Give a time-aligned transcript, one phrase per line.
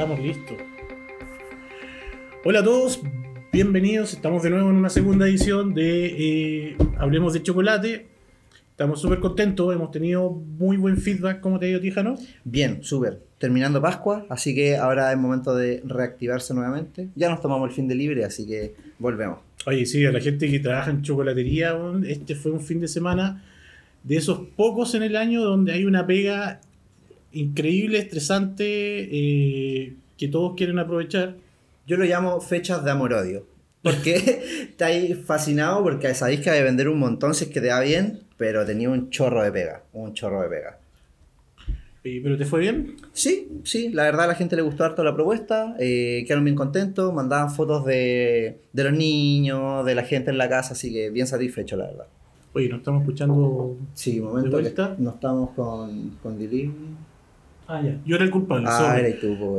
[0.00, 0.56] Estamos listos.
[2.42, 3.02] Hola a todos,
[3.52, 4.14] bienvenidos.
[4.14, 8.06] Estamos de nuevo en una segunda edición de eh, Hablemos de Chocolate.
[8.70, 11.40] Estamos súper contentos, hemos tenido muy buen feedback.
[11.40, 12.16] ¿Cómo te ha ido, Tíjano?
[12.44, 13.20] Bien, súper.
[13.36, 17.10] Terminando Pascua, así que ahora es momento de reactivarse nuevamente.
[17.14, 19.40] Ya nos tomamos el fin de libre, así que volvemos.
[19.66, 21.76] Oye, sí, a la gente que trabaja en chocolatería,
[22.06, 23.44] este fue un fin de semana
[24.02, 26.62] de esos pocos en el año donde hay una pega
[27.32, 31.36] increíble, estresante, eh, que todos quieren aprovechar.
[31.86, 33.46] Yo lo llamo fechas de amor-odio.
[33.82, 34.16] Porque
[34.68, 37.80] estáis fascinado porque sabéis que hay que vender un montón si es que te va
[37.80, 39.82] bien, pero tenía un chorro de pega.
[39.94, 40.78] Un chorro de pega.
[42.04, 42.96] Eh, ¿Pero te fue bien?
[43.14, 46.56] Sí, sí, la verdad a la gente le gustó harto la propuesta, eh, quedaron bien
[46.56, 51.08] contentos, mandaban fotos de, de los niños, de la gente en la casa, así que
[51.10, 52.06] bien satisfecho, la verdad.
[52.52, 53.76] Oye, nos estamos escuchando.
[53.94, 54.96] Sí, ¿De momento que vuelta?
[54.98, 56.72] no estamos con, con delivery.
[57.70, 58.00] Ah, ya.
[58.04, 58.66] Yo era el culpable.
[58.68, 59.28] Ah, eres tú.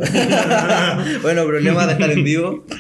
[1.22, 2.66] Bueno, problema de estar en vivo.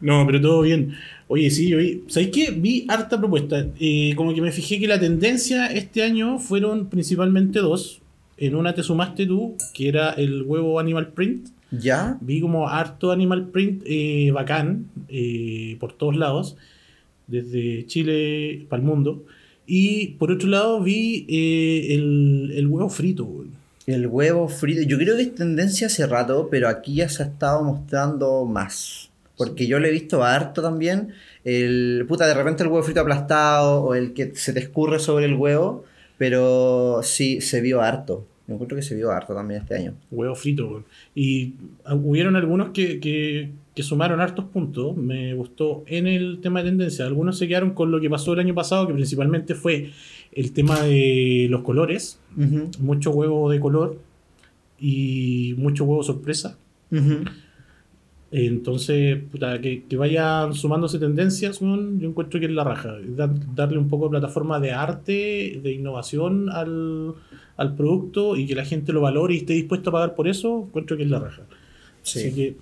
[0.00, 0.94] No, pero todo bien.
[1.28, 2.04] Oye, sí, yo vi.
[2.06, 2.50] ¿Sabéis qué?
[2.52, 3.66] Vi harta propuesta.
[3.78, 8.00] Eh, como que me fijé que la tendencia este año fueron principalmente dos.
[8.38, 11.48] En una te sumaste tú, que era el huevo Animal Print.
[11.70, 12.16] ¿Ya?
[12.22, 16.56] Vi como harto Animal Print eh, bacán eh, por todos lados,
[17.26, 19.24] desde Chile para el mundo.
[19.66, 23.24] Y por otro lado vi eh, el, el huevo frito.
[23.24, 23.59] weón.
[23.86, 24.82] El huevo frito.
[24.82, 29.10] Yo creo que es tendencia hace rato, pero aquí ya se ha estado mostrando más.
[29.36, 31.14] Porque yo lo he visto harto también.
[31.44, 35.24] El puta, de repente el huevo frito aplastado o el que se te escurre sobre
[35.24, 35.84] el huevo.
[36.18, 38.26] Pero sí, se vio harto.
[38.46, 39.94] Yo encuentro que se vio harto también este año.
[40.10, 40.84] Huevo frito.
[41.14, 44.96] Y ah, hubieron algunos que, que, que sumaron hartos puntos.
[44.96, 47.06] Me gustó en el tema de tendencia.
[47.06, 49.90] Algunos se quedaron con lo que pasó el año pasado, que principalmente fue
[50.32, 52.18] el tema de los colores.
[52.80, 53.98] Mucho huevo de color
[54.78, 56.56] y mucho huevo sorpresa.
[58.32, 61.66] Entonces, puta, que, que vayan sumándose tendencias, yo
[62.00, 62.94] encuentro que es la raja.
[63.16, 67.14] Da- darle un poco de plataforma de arte, de innovación al,
[67.56, 70.64] al producto y que la gente lo valore y esté dispuesto a pagar por eso,
[70.68, 71.42] encuentro que es la raja.
[72.02, 72.20] Sí.
[72.20, 72.54] Así que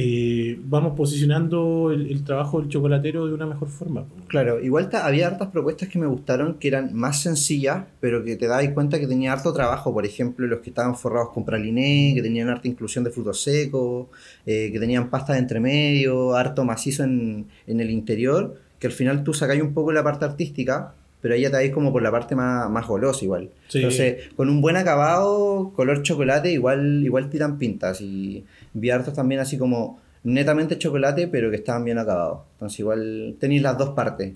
[0.00, 4.06] eh, vamos posicionando el, trabajo del chocolatero de una mejor forma.
[4.28, 8.46] Claro, igual había hartas propuestas que me gustaron que eran más sencillas, pero que te
[8.46, 9.92] dabas cuenta que tenía harto trabajo.
[9.92, 14.06] Por ejemplo, los que estaban forrados con praliné, que tenían harta inclusión de frutos secos,
[14.46, 19.24] eh, que tenían pasta de entremedio, harto macizo en, en el interior, que al final
[19.24, 22.34] tú sacáis un poco la parte artística, pero ahí ya te como por la parte
[22.34, 23.50] más, más golosa igual.
[23.68, 23.78] Sí.
[23.78, 28.00] Entonces, con un buen acabado, color chocolate, igual, igual tiran pintas.
[28.00, 32.40] Y vi hartos también así como netamente chocolate, pero que estaban bien acabados.
[32.54, 34.34] Entonces, igual tenéis las dos partes.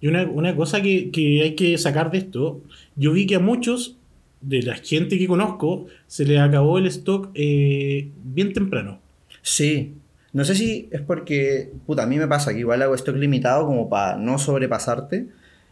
[0.00, 2.60] Y una, una cosa que, que hay que sacar de esto,
[2.94, 3.96] yo vi que a muchos
[4.40, 9.00] de la gente que conozco se les acabó el stock eh, bien temprano.
[9.42, 9.94] Sí.
[10.32, 13.66] No sé si es porque, puta, a mí me pasa que igual hago stock limitado
[13.66, 15.28] como para no sobrepasarte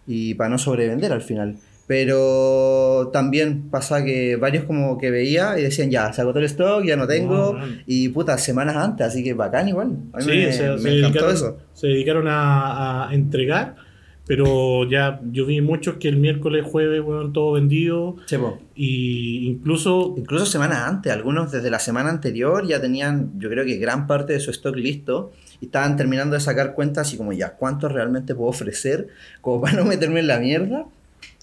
[0.07, 1.57] y para no sobrevender al final.
[1.87, 6.85] Pero también pasa que varios como que veía y decían, ya, se agotó el stock,
[6.85, 7.59] ya no tengo.
[7.87, 9.97] Y puta, semanas antes, así que bacán igual.
[10.13, 11.59] A mí Sí, me, me se, dedicaron, eso.
[11.75, 13.75] se dedicaron a, a entregar,
[14.27, 18.16] pero ya yo vi muchos que el miércoles, jueves, fueron todo vendido.
[18.27, 18.37] Sí.
[18.75, 23.77] Y incluso Incluso semanas antes, algunos desde la semana anterior ya tenían, yo creo que
[23.77, 27.55] gran parte de su stock listo y estaban terminando de sacar cuentas y como ya,
[27.55, 29.09] ¿cuánto realmente puedo ofrecer?
[29.41, 30.87] Como para no meterme en la mierda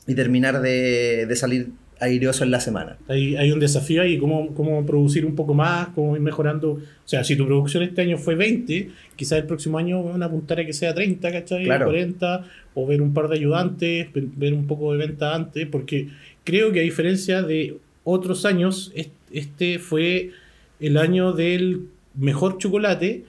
[0.08, 2.98] y terminar de, de salir airoso en la semana.
[3.08, 6.72] hay, hay un desafío ahí, cómo, cómo producir un poco más, cómo ir mejorando.
[6.74, 10.28] O sea, si tu producción este año fue 20, quizás el próximo año van a
[10.28, 11.66] apuntar a que sea 30, ¿cachai?
[11.66, 11.86] Claro.
[11.88, 12.46] 40,
[12.76, 16.08] o ver un par de ayudantes, ve- ver un poco de venta antes, porque
[16.44, 20.32] creo que a diferencia de otros años, est- este fue
[20.80, 21.82] el año del
[22.16, 23.26] mejor chocolate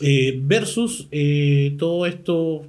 [0.00, 2.62] eh, versus eh, todos estos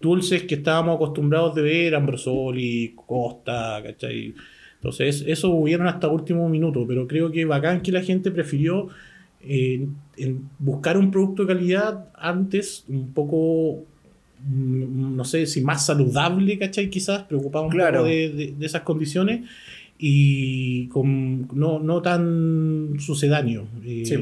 [0.00, 4.34] dulces que estábamos acostumbrados de ver, Ambrosoli, Costa, ¿cachai?
[4.82, 8.88] Entonces, eso hubieron hasta último minuto, pero creo que bacán que la gente prefirió
[9.40, 9.86] eh,
[10.16, 13.84] en buscar un producto de calidad antes, un poco,
[14.44, 16.90] mm, no sé si más saludable, ¿cachai?
[16.90, 17.98] Quizás, preocupado un Claro.
[17.98, 19.48] poco de, de- de esas condiciones
[20.04, 23.68] y con, no, no tan sucedáneo.
[23.84, 24.16] eh, Sí.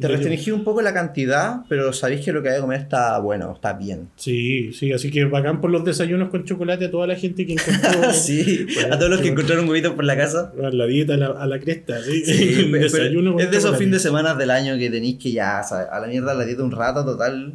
[0.00, 3.16] Te restringí un poco la cantidad, pero sabéis que lo que hay que comer está
[3.20, 4.08] bueno, está bien.
[4.16, 7.52] Sí, sí, así que bacán por los desayunos con chocolate a toda la gente que
[7.52, 10.52] encontró sí, Bueno, a todos los que encontraron huevitos por la casa.
[10.56, 12.02] la dieta a la, a la cresta.
[12.02, 15.30] Sí, Sí, desayuno con es de esos fines de semana del año que tenéis que
[15.30, 17.54] ya, sea, a la mierda la dieta un rato total.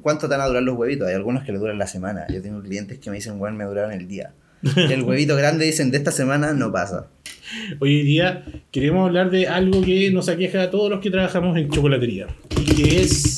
[0.00, 1.08] ¿Cuánto te van a durar los huevitos?
[1.08, 2.24] Hay algunos que le duran la semana.
[2.32, 4.32] Yo tengo clientes que me dicen, bueno, me duraron el día.
[4.76, 7.08] El huevito grande dicen de esta semana no pasa.
[7.78, 11.70] Hoy día queremos hablar de algo que nos aqueja a todos los que trabajamos en
[11.70, 12.26] chocolatería.
[12.60, 13.36] Y que es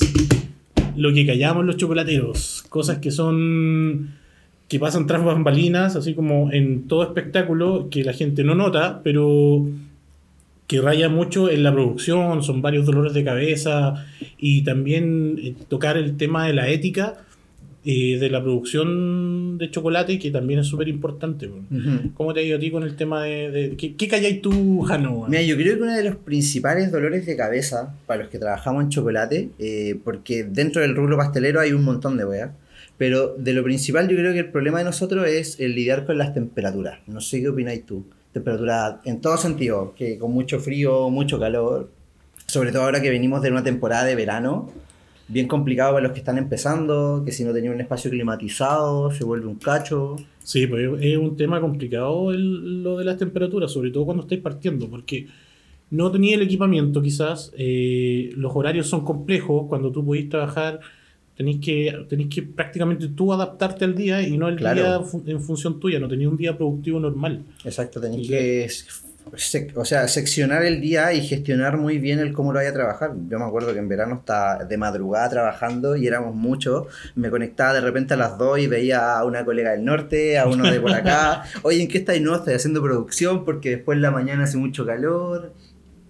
[0.95, 2.63] lo que callamos los chocolateros.
[2.69, 4.15] Cosas que son.
[4.67, 9.67] que pasan tras bambalinas, así como en todo espectáculo, que la gente no nota, pero
[10.67, 14.05] que raya mucho en la producción, son varios dolores de cabeza
[14.37, 17.25] y también eh, tocar el tema de la ética
[18.17, 21.47] de la producción de chocolate, que también es súper importante.
[21.47, 22.11] Ujú.
[22.13, 23.51] ¿Cómo te ha ido a ti con el tema de...
[23.51, 25.25] de- ¿qué, ¿Qué calláis tú, Jano?
[25.27, 28.83] Mira, yo creo que uno de los principales dolores de cabeza para los que trabajamos
[28.83, 32.51] en chocolate, eh, porque dentro del rubro pastelero hay un montón de weas,
[32.97, 36.17] pero de lo principal yo creo que el problema de nosotros es el lidiar con
[36.17, 36.99] las temperaturas.
[37.07, 38.03] No sé qué opináis tú.
[38.33, 41.89] Temperatura en todo sentido, que con mucho frío, mucho calor,
[42.45, 44.71] sobre todo ahora que venimos de una temporada de verano,
[45.29, 49.23] bien complicado para los que están empezando, que si no tenían un espacio climatizado, se
[49.23, 50.15] vuelve un cacho.
[50.43, 54.41] Sí, pues es un tema complicado el- lo de las temperaturas, sobre todo cuando estáis
[54.41, 55.27] partiendo, porque
[55.91, 60.79] no tenía el equipamiento quizás, eh, los horarios son complejos, cuando tú podís trabajar
[61.37, 65.05] tenéis que, tenéis que prácticamente tú adaptarte al día y no el Claro.
[65.15, 67.43] día en función tuya, no tenía un día productivo normal.
[67.63, 68.67] Exacto, tenéis que
[69.75, 73.11] o sea, seccionar el día y gestionar muy bien el cómo lo vaya a trabajar.
[73.29, 76.87] Yo me acuerdo que en verano estaba de madrugada trabajando y éramos muchos.
[77.15, 80.47] Me conectaba de repente a las 2 y veía a una colega del norte, a
[80.47, 81.43] uno de por acá.
[81.61, 82.21] Oye, ¿en qué estáis?
[82.21, 85.53] No, estoy haciendo producción porque después en la mañana hace mucho calor.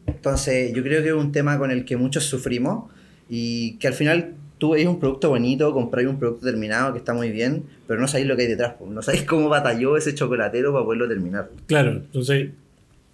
[0.07, 2.89] Entonces, yo creo que es un tema con el que muchos sufrimos
[3.29, 7.13] y que al final tú veis un producto bonito, compráis un producto terminado que está
[7.13, 8.75] muy bien, pero no sabéis lo que hay detrás.
[8.85, 11.49] No sabéis cómo batalló ese chocolatero para poderlo terminar.
[11.67, 12.49] Claro, entonces,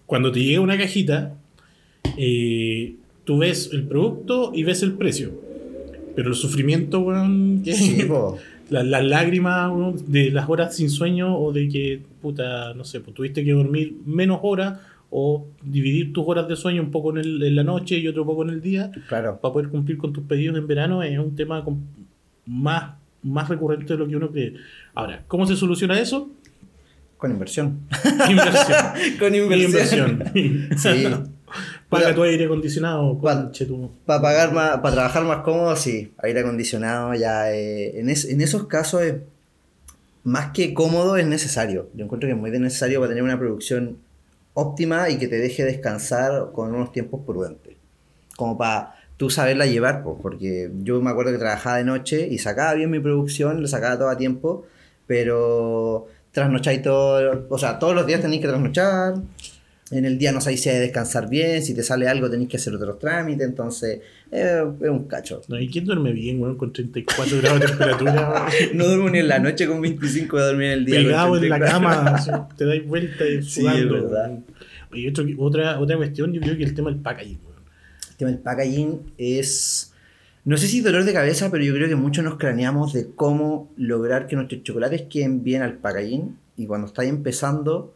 [0.05, 1.35] cuando te llega una cajita,
[2.17, 5.31] eh, tú ves el producto y ves el precio.
[6.15, 8.37] Pero el sufrimiento, weón, que- Sí, po.
[8.69, 9.71] la- las lágrimas
[10.11, 13.95] de las horas sin sueño o de que, puta, no sé, pues tuviste que dormir
[14.05, 14.79] menos horas
[15.11, 18.25] o dividir tus horas de sueño un poco en, el- en la noche y otro
[18.25, 19.39] poco en el día Claro.
[19.41, 21.63] para poder cumplir con tus pedidos en verano es un tema
[22.45, 22.93] más,
[23.23, 24.53] más recurrente de lo que uno cree.
[24.93, 26.29] Ahora, ¿cómo se soluciona eso?
[27.29, 27.79] Con inversión.
[28.29, 28.75] Inversión.
[29.19, 30.23] Con Inversión.
[30.77, 31.05] Sí.
[31.89, 33.17] Paga Pero- tu aire acondicionado,
[34.05, 36.11] Para pagar más, para trabajar más cómodo, sí.
[36.17, 37.53] Aire acondicionado, ya.
[37.53, 39.15] eh, en, es- en esos casos es
[40.23, 41.89] más que cómodo es necesario.
[41.93, 43.97] Yo encuentro que es muy necesario para tener una producción
[44.55, 47.75] óptima y que te deje descansar con unos tiempos prudentes.
[48.35, 52.39] Como para tú saberla llevar, pues, porque yo me acuerdo que trabajaba de noche y
[52.39, 54.65] sacaba bien mi producción, lo sacaba todo a tiempo,
[55.07, 59.15] pero trasnocháis todo, o sea, todos los días tenéis que trasnochar.
[59.91, 62.49] En el día no sabéis si hay que descansar bien, si te sale algo tenéis
[62.49, 63.99] que hacer otros trámites, entonces
[64.31, 65.41] eh, es un cacho.
[65.47, 68.47] No, ¿Y quién duerme bien, weón, con 34 grados de temperatura?
[68.73, 70.95] No duermo ni en la noche con 25 de dormir en el día.
[71.01, 71.67] Pegado en la 34.
[71.69, 74.43] cama, te dais vuelta y Sí, sudando.
[74.93, 77.61] Y otro- otra, otra cuestión, yo creo que el tema del packaging, weón.
[78.09, 79.93] El tema del packaging es.
[80.45, 83.71] No sé si dolor de cabeza, pero yo creo que muchos nos craneamos de cómo
[83.77, 86.37] lograr que nuestros chocolates queden bien al packaging.
[86.55, 87.95] Y cuando estáis empezando,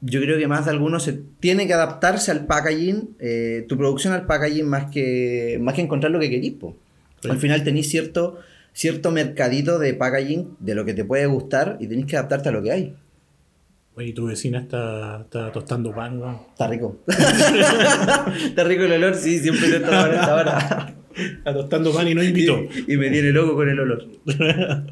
[0.00, 4.12] yo creo que más de algunos se tiene que adaptarse al packaging, eh, tu producción
[4.12, 6.54] al packaging, más que, más que encontrar lo que querís.
[7.20, 7.28] Sí.
[7.28, 8.38] Al final tenéis cierto,
[8.72, 12.52] cierto mercadito de packaging de lo que te puede gustar y tenéis que adaptarte a
[12.52, 12.94] lo que hay.
[13.96, 16.22] Oye, tu vecina está, está tostando pan.
[16.52, 16.98] Está rico.
[17.08, 20.99] está rico el olor, sí, siempre te está a
[21.44, 22.60] tostando pan y no invitó.
[22.86, 24.06] Y, y me tiene loco con el olor.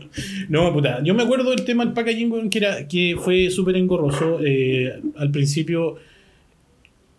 [0.49, 1.03] no, puta.
[1.03, 4.41] Yo me acuerdo del tema del packaging, que, era, que fue súper engorroso.
[4.45, 5.97] Eh, al principio,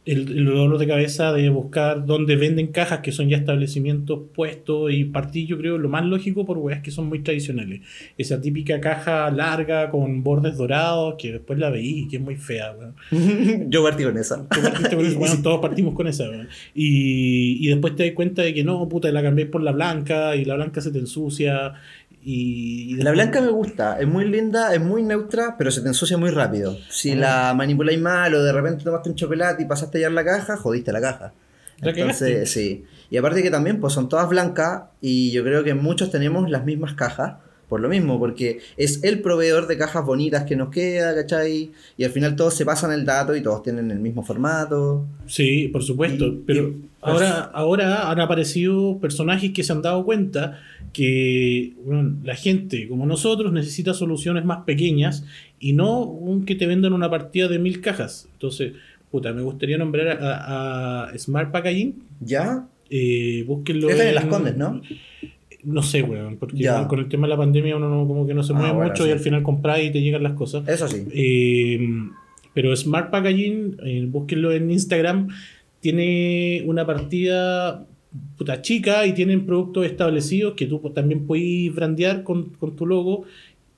[0.06, 4.92] el, el dolor de cabeza de buscar dónde venden cajas, que son ya establecimientos puestos,
[4.92, 7.82] y partí, yo creo, lo más lógico por weas que son muy tradicionales.
[8.18, 12.74] Esa típica caja larga con bordes dorados, que después la veí, que es muy fea,
[12.78, 13.70] weón.
[13.70, 14.48] Yo partí con esa.
[14.50, 16.48] Tú partiste con eso, bueno, todos partimos con esa, weón.
[16.74, 20.36] Y, y después te das cuenta de que no, puta, la cambié por la blanca
[20.36, 21.74] y la blanca se te ensucia.
[22.22, 26.18] Y, La blanca me gusta, es muy linda, es muy neutra, pero se te ensucia
[26.18, 26.78] muy rápido.
[26.90, 30.26] Si la manipuláis mal o de repente tomaste un chocolate y pasaste ya en la
[30.26, 31.34] caja, jodiste la caja.
[31.82, 32.86] Entonces, sí.
[33.10, 36.66] Y aparte que también pues son todas blancas y yo creo que muchos tenemos las
[36.66, 37.38] mismas cajas.
[37.70, 41.70] Por lo mismo, porque es el proveedor de cajas bonitas que nos queda, ¿cachai?
[41.98, 45.06] Y al final todos se pasan el dato y todos tienen el mismo formato.
[45.28, 46.26] Sí, por supuesto.
[46.26, 50.60] Y- pero y- ahora, ahora han aparecido personajes que se han dado cuenta
[50.92, 55.24] que bueno, la gente como nosotros necesita soluciones más pequeñas
[55.60, 58.28] y no un que te vendan una partida de mil cajas.
[58.34, 58.74] Entonces,
[59.12, 62.04] puta, me gustaría nombrar a, a Smart Packaging.
[62.20, 62.68] ¿Ya?
[62.90, 63.90] Eh, búsquenlo.
[63.90, 64.82] Es en- Las Condes, ¿no?
[65.64, 66.88] No sé, weón, porque Ya.
[66.88, 68.92] con el tema de la pandemia uno no, como que no se Ah, mueve bueno,
[68.92, 69.10] mucho sí.
[69.10, 70.68] y al final compras y te llegan las cosas.
[70.68, 71.04] Eso sí.
[71.14, 71.80] Eh,
[72.54, 75.28] pero Smart Packaging, eh, búsquenlo en Instagram,
[75.82, 77.86] tiene una partida
[78.38, 83.26] puta chica y tienen productos establecidos que tú también puedes brandear con, con tu logo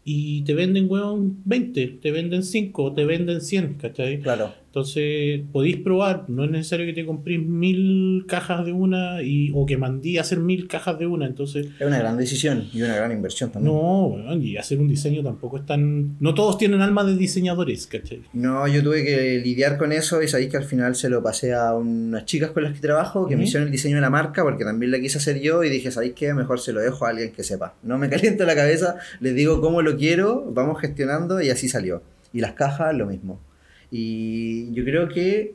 [0.03, 4.19] y te venden, weón, 20, te venden 5, te venden 100, ¿cachai?
[4.21, 4.51] Claro.
[4.71, 9.65] Entonces podéis probar, no es necesario que te compréis mil cajas de una y, o
[9.65, 12.95] que mandí a hacer mil cajas de una, entonces Es una gran decisión y una
[12.95, 13.75] gran inversión también.
[13.75, 16.15] no, weón, y hacer un diseño tampoco es tan...
[16.21, 18.21] No todos tienen alma de diseñadores, ¿cachai?
[18.31, 21.53] No, yo tuve que lidiar con eso y sabéis que al final se lo pasé
[21.53, 24.41] a unas chicas con las que trabajo que me hicieron el diseño de la marca
[24.41, 26.33] porque también la quise hacer yo y dije, ¿sabéis qué?
[26.33, 27.75] Mejor se lo dejo a alguien que sepa.
[27.83, 32.03] No me caliento la cabeza, les digo cómo lo quiero, vamos gestionando y así salió.
[32.31, 33.41] Y las cajas, lo mismo.
[33.91, 35.53] Y yo creo que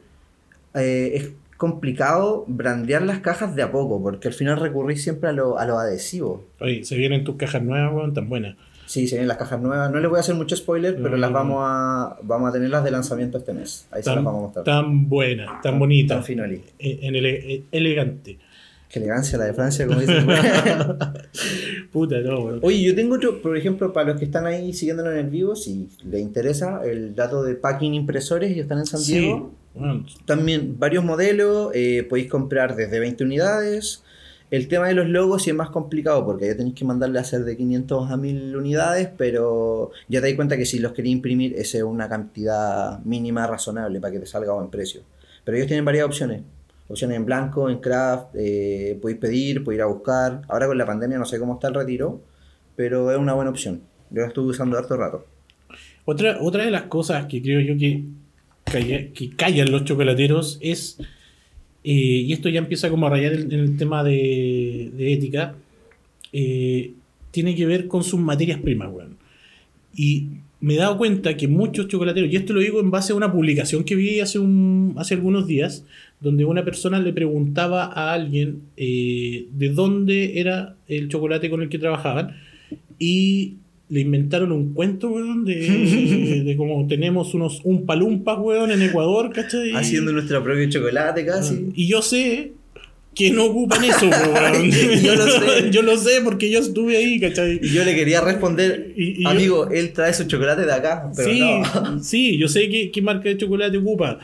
[0.74, 5.32] eh, es complicado brandear las cajas de a poco porque al final recurrís siempre a
[5.32, 6.44] lo, a lo adhesivo.
[6.60, 8.56] Oye, se vienen tus cajas nuevas, weón, tan buenas.
[8.84, 9.90] Sí, se vienen las cajas nuevas.
[9.90, 12.90] No les voy a hacer mucho spoiler, pero las vamos a, vamos a tenerlas de
[12.92, 13.88] lanzamiento este mes.
[13.90, 14.64] Ahí se las Tan, vamos a mostrar.
[14.64, 16.60] tan buenas, tan Tan bonitas, finoli.
[16.78, 18.38] en, en ele- eh, elegante.
[18.96, 20.26] Qué elegancia la de Francia, como dicen.
[21.92, 22.60] Puta, no, weón.
[22.62, 25.54] Oye, yo tengo otro, por ejemplo, para los que están ahí siguiéndonos en el vivo,
[25.54, 30.06] si les interesa el dato de packing impresores y están en San Sí, Diego, weón,
[30.24, 34.02] también varios modelos, eh, podéis comprar desde 20 unidades.
[34.50, 37.20] El tema de los logos sí es más complicado porque ya tenéis que mandarle a
[37.20, 41.16] hacer de 500 a 1000 unidades, pero ya te das cuenta que si los queréis
[41.16, 45.02] imprimir, esa es una cantidad mínima razonable para que te salga a buen precio.
[45.44, 46.40] Pero ellos tienen varias opciones.
[46.88, 50.42] Opciones en blanco, en craft, eh, podéis pedir, podéis ir a buscar.
[50.48, 52.22] Ahora con la pandemia no sé cómo está el retiro,
[52.76, 53.82] pero es una buena opción.
[54.10, 55.26] Yo la estuve usando harto rato.
[56.04, 58.04] Otra, otra de las cosas que creo yo que,
[59.12, 60.98] que callan los chocolateros es,
[61.82, 65.54] eh, y esto ya empieza como a rayar en el tema de, de ética,
[66.32, 66.92] eh,
[67.32, 69.16] tiene que ver con sus materias primas, weón.
[69.94, 70.28] Y
[70.60, 73.30] me he dado cuenta que muchos chocolateros, y esto lo digo en base a una
[73.30, 75.84] publicación que vi hace, un, hace algunos días,
[76.20, 81.68] donde una persona le preguntaba a alguien eh, de dónde era el chocolate con el
[81.68, 82.36] que trabajaban,
[82.98, 83.56] y
[83.88, 89.32] le inventaron un cuento, weón, de, de cómo tenemos unos un palumpas, weón, en Ecuador,
[89.32, 89.72] ¿cachai?
[89.74, 91.68] Haciendo nuestro propio chocolate casi.
[91.74, 92.52] Y yo sé
[93.16, 94.70] que no ocupan eso, weón.
[95.02, 95.70] Yo lo sé.
[95.72, 97.58] yo lo sé porque yo estuve ahí, ¿cachai?
[97.62, 101.10] Y yo le quería responder, Y- y yo- amigo, él trae su chocolate de acá,
[101.16, 102.02] pero sí, no.
[102.02, 104.18] sí, yo sé qué, qué marca de chocolate ocupa,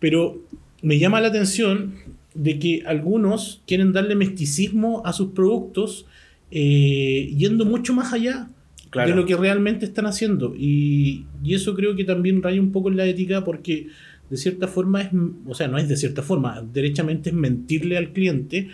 [0.00, 0.42] pero
[0.82, 1.94] me llama la atención
[2.34, 6.06] de que algunos quieren darle misticismo a sus productos
[6.50, 8.48] eh, yendo mucho más allá
[8.90, 9.10] Claro.
[9.10, 10.54] de lo que realmente están haciendo.
[10.58, 13.88] Y, y eso creo que también raya un poco en la ética porque
[14.30, 15.10] de cierta forma es,
[15.46, 18.68] o sea, no es de cierta forma, derechamente es mentirle al cliente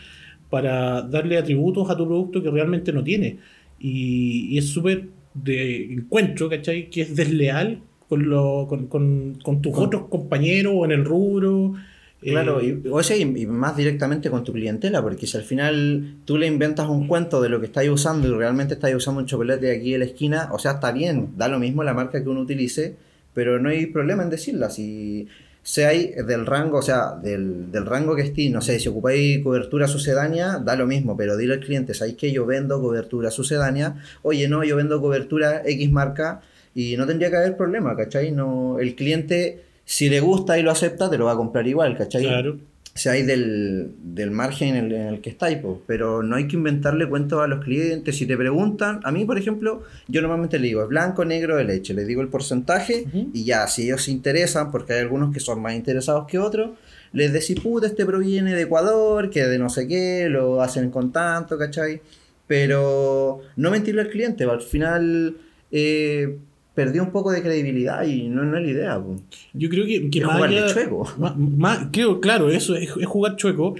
[0.50, 3.38] para darle atributos a tu producto que realmente no tiene.
[3.80, 6.88] Y, y es súper de encuentro, ¿cachai?
[6.90, 11.04] Que es desleal con, lo, con, con, con tus Con- otros compañeros o en el
[11.04, 11.74] rubro.
[12.20, 15.42] Claro, Eh, y, o sea, y, y más directamente con tu clientela, porque si al
[15.42, 19.20] final tú le inventas un cuento de lo que estáis usando y realmente estáis usando
[19.20, 21.92] un chocolate de aquí de la esquina, o sea, está bien, da lo mismo la
[21.92, 22.96] marca que uno utilice,
[23.34, 24.70] pero no hay problema en decirla.
[24.70, 25.26] Si
[25.64, 29.88] seáis del rango, o sea, del, del rango que estéis, no sé, si ocupáis cobertura
[29.88, 33.96] sucedánea, da lo mismo, pero dile al cliente, ¿sabéis que yo vendo cobertura sucedánea?
[34.22, 36.42] Oye, no, yo vendo cobertura X marca
[36.74, 38.30] y no tendría que haber problema, ¿cachai?
[38.30, 41.96] No, el cliente, si le gusta y lo acepta, te lo va a comprar igual,
[41.96, 42.24] ¿cachai?
[42.24, 42.58] claro.
[42.94, 45.82] Seáis del, del margen en el, en el que estáis, po.
[45.86, 48.16] pero no hay que inventarle cuentos a los clientes.
[48.16, 51.64] Si te preguntan, a mí, por ejemplo, yo normalmente le digo, es blanco, negro, de
[51.64, 55.40] leche, les digo el porcentaje y ya, si ellos se interesan, porque hay algunos que
[55.40, 56.70] son más interesados que otros,
[57.12, 61.12] les decís, puta, este proviene de Ecuador, que de no sé qué, lo hacen con
[61.12, 62.00] tanto, ¿cachai?
[62.46, 65.36] Pero no mentirle al cliente, al final
[65.72, 66.38] eh,
[66.74, 68.98] perdió un poco de credibilidad y no, no es la idea.
[69.00, 69.20] po.
[69.52, 71.06] Yo creo que, que Es más allá- chueco.
[71.38, 73.74] ma- creo, claro, eso es, es jugar chueco,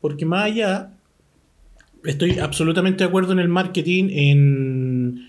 [0.00, 0.90] porque más allá,
[2.04, 5.28] estoy absolutamente de acuerdo en el marketing, en,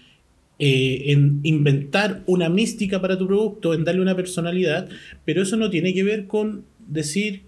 [0.59, 4.87] eh, en inventar una mística para tu producto, en darle una personalidad,
[5.25, 7.43] pero eso no tiene que ver con decir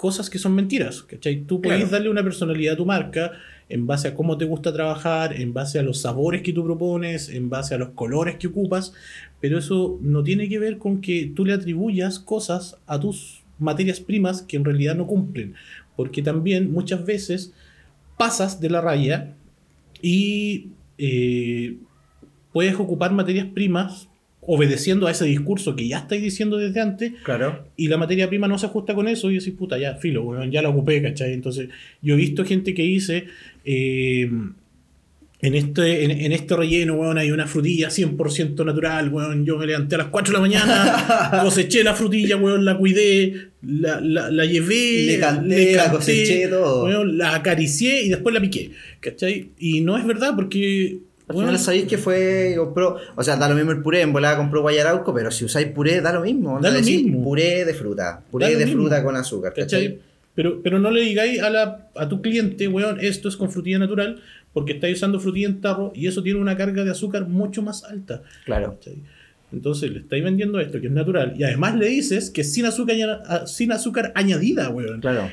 [0.00, 1.42] cosas que son mentiras, ¿cachai?
[1.42, 1.92] Tú puedes Claro.
[1.92, 3.32] darle una personalidad a tu marca
[3.68, 7.28] en base a cómo te gusta trabajar, en base a los sabores que tú propones,
[7.28, 8.94] en base a los colores que ocupas,
[9.42, 14.00] pero eso no tiene que ver con que tú le atribuyas cosas a tus materias
[14.00, 15.52] primas que en realidad no cumplen,
[15.96, 17.52] porque también muchas veces
[18.16, 19.34] pasas de la raya
[20.00, 21.76] y eh,
[22.54, 24.08] puedes ocupar materias primas
[24.42, 27.66] obedeciendo a ese discurso que ya estáis diciendo desde antes Claro.
[27.76, 30.50] y la materia prima no se ajusta con eso y decís, puta, ya, filo, weón,
[30.50, 31.32] ya la ocupé, ¿cachai?
[31.34, 31.68] Entonces,
[32.02, 33.26] yo he visto gente que dice,
[33.64, 34.30] eh,
[35.42, 39.46] en este, en, en este relleno, weón, hay una frutilla 100% natural, weón.
[39.46, 43.48] Yo me levanté a las 4 de la mañana, coseché la frutilla, weón, la cuidé,
[43.62, 46.84] la, la, la llevé, Le canté, la coseché, todo.
[46.84, 48.70] weón, la acaricié y después la piqué.
[49.00, 49.50] ¿Cachai?
[49.58, 50.98] Y no es verdad porque.
[51.30, 54.36] Al final sabéis que fue, compró, o sea, da lo mismo el puré, en volada
[54.36, 56.58] compró guayarauco, pero si usáis puré, da lo mismo.
[56.60, 57.22] Da lo mismo.
[57.22, 58.82] Puré de fruta, puré de mismo.
[58.82, 59.84] fruta con azúcar, ¿Cachai?
[59.84, 60.00] ¿cachai?
[60.34, 63.78] Pero, pero no le digáis a, la, a tu cliente, weón, esto es con frutilla
[63.78, 64.20] natural,
[64.52, 67.84] porque estáis usando frutilla en tarro y eso tiene una carga de azúcar mucho más
[67.84, 68.22] alta.
[68.44, 68.74] Claro.
[68.74, 69.02] ¿cachai?
[69.52, 72.96] Entonces le estáis vendiendo esto que es natural y además le dices que sin azúcar,
[73.46, 75.00] sin azúcar añadida, weón.
[75.00, 75.30] Claro.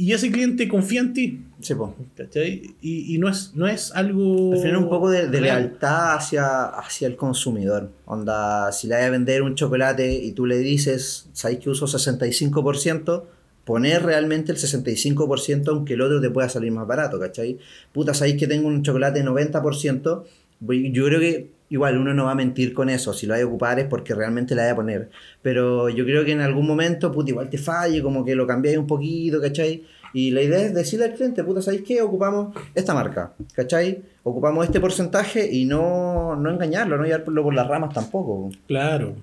[0.00, 1.92] Y ese cliente confía en ti, Sí, po.
[2.16, 2.76] ¿cachai?
[2.80, 4.52] Y, y no, es, no es algo...
[4.52, 7.90] Al final un poco de, de lealtad hacia, hacia el consumidor.
[8.06, 11.86] Onda, si le vas a vender un chocolate y tú le dices, ¿sabéis que uso
[11.86, 13.24] 65%?
[13.64, 17.58] Poner realmente el 65% aunque el otro te pueda salir más barato, ¿cachai?
[17.92, 20.22] Puta, ¿sabéis que tengo un chocolate 90%?
[20.60, 23.12] Voy- Yo creo que igual uno no va a mentir con eso.
[23.12, 25.10] Si lo hay a ocupar es porque realmente la hay a poner.
[25.42, 28.78] Pero yo creo que en algún momento, puta, igual te falle, como que lo cambiáis
[28.78, 29.84] un poquito, ¿cachai?
[30.14, 32.00] Y la idea es decirle al cliente, puta, ¿sabéis qué?
[32.00, 34.02] Ocupamos esta marca, ¿cachai?
[34.22, 38.50] Ocupamos este porcentaje y no, no engañarlo, no llevarlo por las ramas tampoco.
[38.66, 39.16] Claro.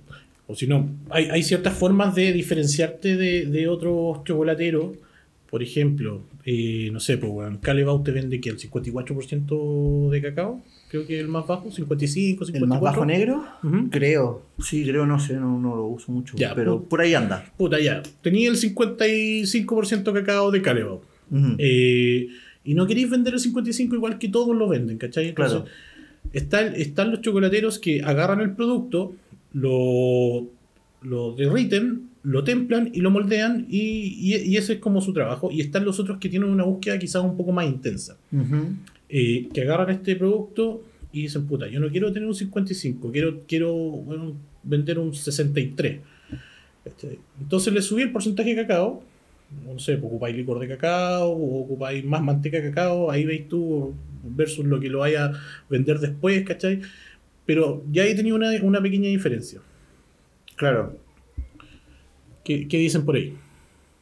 [0.47, 4.95] O si no, hay, hay ciertas formas de diferenciarte de, de otros chocolateros.
[5.49, 10.61] Por ejemplo, eh, no sé, pues, weón, Calebau te vende que el 54% de cacao,
[10.89, 12.63] creo que el más bajo, 55, 54.
[12.63, 13.43] ¿El más bajo negro?
[13.89, 14.43] Creo.
[14.59, 16.35] Sí, creo, no sé, no, no lo uso mucho.
[16.37, 17.51] Ya, pero por ahí anda.
[17.57, 18.03] Puta, ya.
[18.21, 21.01] Tenía el 55% cacao de Calebau.
[21.57, 22.27] Eh,
[22.63, 25.29] y no queréis vender el 55 igual que todos lo venden, ¿cachai?
[25.29, 25.71] Entonces, Claro.
[26.33, 29.15] está el- están los chocolateros que agarran el producto,
[29.53, 30.47] lo,
[31.01, 33.79] lo derriten, lo templan y lo moldean y,
[34.33, 35.51] y- y ese es como su trabajo.
[35.51, 38.17] Y están los otros que tienen una búsqueda quizás un poco más intensa.
[39.09, 43.41] Eh, que agarran este producto y dicen, puta, yo no quiero tener un 55, quiero,
[43.47, 44.33] quiero bueno,
[44.63, 45.99] vender un 63.
[46.83, 47.19] ¿Cachai?
[47.39, 49.03] Entonces le subí el porcentaje de cacao.
[49.65, 53.47] No sé, pues ocupáis licor de cacao o ocupáis más manteca de cacao, ahí veis
[53.47, 55.31] tú versus lo que lo vaya a
[55.69, 56.81] vender después, ¿cachai?
[57.45, 59.59] Pero ya ahí tenía una, una pequeña diferencia.
[60.55, 60.97] Claro.
[62.45, 63.33] ¿Qué, qué dicen por ahí?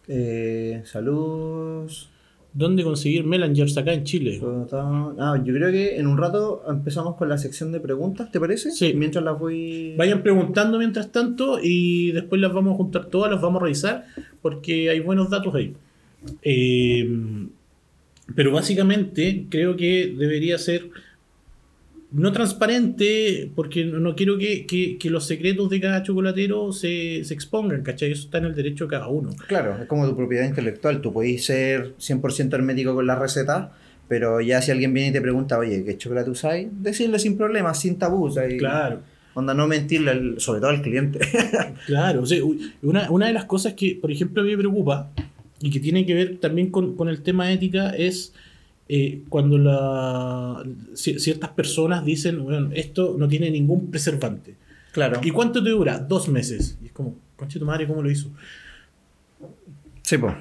[0.08, 2.10] Eh, saludos.
[2.54, 4.40] ¿Dónde conseguir Melangers acá en Chile?
[4.72, 8.70] Ah, yo creo que en un rato empezamos con la sección de preguntas, ¿te parece?
[8.70, 8.94] Sí.
[8.94, 9.96] Mientras las voy.
[9.98, 14.06] Vayan preguntando mientras tanto y después las vamos a juntar todas, las vamos a revisar
[14.42, 15.74] porque hay buenos datos ahí.
[16.44, 17.10] Eh,
[18.36, 20.90] pero básicamente creo que debería ser
[22.14, 27.34] no transparente porque no quiero que, que- que los secretos de cada chocolatero se, se
[27.34, 28.12] expongan, ¿cachai?
[28.12, 29.32] Eso está en el derecho de cada uno.
[29.48, 31.02] Claro, es como tu propiedad intelectual.
[31.02, 33.72] Tú podés ser 100% hermético con la receta,
[34.08, 36.68] pero ya si alguien viene y te pregunta, oye, ¿qué chocolate usáis?
[36.82, 38.26] Decirle sin problemas, sin tabú.
[38.26, 39.02] o sea, y- Claro.
[39.36, 41.20] Onda, no mentirle, al- sobre todo al cliente.
[41.88, 42.40] Claro, o sea,
[42.84, 45.10] una, una de las cosas que, por ejemplo, a mí me preocupa
[45.60, 48.34] y que tiene que ver también con, con el tema ética es
[48.96, 54.56] eh, cuando la, ci- ciertas personas dicen, bueno, esto no tiene ningún preservante.
[54.92, 55.20] claro.
[55.24, 55.98] ¿Y cuánto te dura?
[56.00, 56.78] Dos meses.
[56.84, 58.30] Y es como, conche tu madre, ¿cómo lo hizo?
[60.04, 60.34] Sí, pues.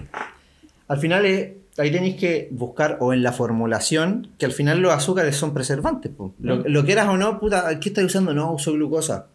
[0.88, 4.92] Al final eh, ahí tenéis que buscar o en la formulación que al final los
[4.92, 6.12] azúcares son preservantes.
[6.40, 8.34] Lo, lo quieras o no, puta, ¿qué estáis usando?
[8.34, 9.28] No, uso glucosa.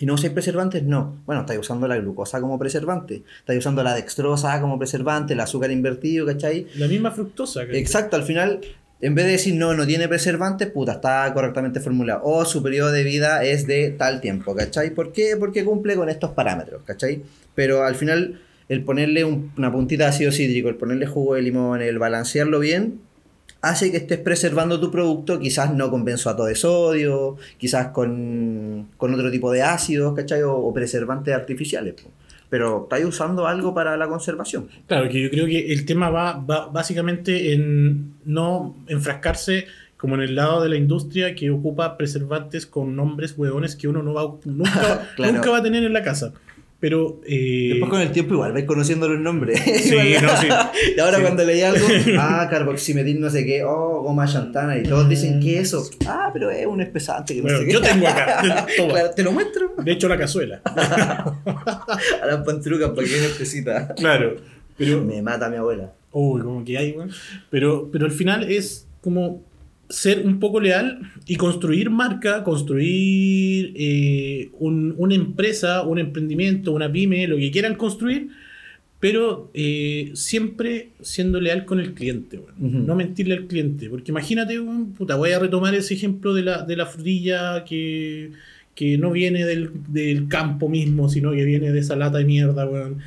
[0.00, 0.82] ¿Y no usáis preservantes?
[0.82, 1.22] No.
[1.26, 3.22] Bueno, estáis usando la glucosa como preservante.
[3.40, 6.66] Estáis usando la dextrosa como preservante, el azúcar invertido, ¿cachai?
[6.76, 7.60] La misma fructosa.
[7.66, 7.78] ¿cachai?
[7.78, 8.60] Exacto, al final,
[9.00, 12.22] en vez de decir no, no tiene preservantes, puta, está correctamente formulado.
[12.24, 14.90] O su periodo de vida es de tal tiempo, ¿cachai?
[14.90, 15.36] ¿Por qué?
[15.38, 17.22] Porque cumple con estos parámetros, ¿cachai?
[17.54, 21.42] Pero al final, el ponerle un- una puntita de ácido cítrico, el ponerle jugo de
[21.42, 23.00] limón, el balancearlo bien,
[23.70, 29.14] hace que estés preservando tu producto, quizás no con benzoato de sodio, quizás con, con
[29.14, 30.42] otro tipo de ácidos, ¿cachai?
[30.42, 31.94] O, o preservantes artificiales.
[31.94, 32.10] po.
[32.50, 34.68] Pero estáis usando algo para la conservación.
[34.86, 40.20] Claro, que yo creo que el tema va, va básicamente en no enfrascarse como en
[40.20, 44.34] el lado de la industria que ocupa preservantes con nombres hueones que uno no va,
[44.44, 45.32] nunca, Claro.
[45.32, 46.32] nunca va a tener en la casa.
[46.84, 47.22] Pero...
[47.26, 49.58] eh, Después con el tiempo igual vais conociendo los nombres.
[49.58, 50.48] Sí, no, sí.
[50.94, 51.22] Y ahora Sí.
[51.22, 51.86] cuando leí algo,
[52.18, 55.82] ah, carboximetil no sé qué, oh, goma chantana, y todos dicen que eso.
[56.06, 57.72] Ah, pero es un espesante que no Bueno, sé qué.
[57.72, 58.66] yo tengo acá.
[58.76, 59.72] Claro, te lo muestro.
[59.78, 60.60] De hecho, la cazuela.
[60.66, 63.94] A las pantrucas para que necesita.
[63.94, 64.36] Claro.
[64.76, 65.92] Pero, Me mata mi abuela.
[66.12, 67.10] uy, como que hay, weón.
[67.50, 69.42] Pero, pero al final es como
[69.94, 70.86] ser un poco leal
[71.26, 77.74] y construir marca, construir eh, un- una empresa, un emprendimiento, una pyme, lo que quieran
[77.76, 78.28] construir,
[79.00, 83.88] pero eh, siempre siendo leal con el cliente, no mentirle al cliente.
[83.90, 84.58] Porque imagínate,
[84.96, 88.30] puta, voy a retomar ese ejemplo de la, de la frutilla que,
[88.74, 92.66] que no viene del, del campo mismo, sino que viene de esa lata de mierda,
[92.66, 92.98] weón.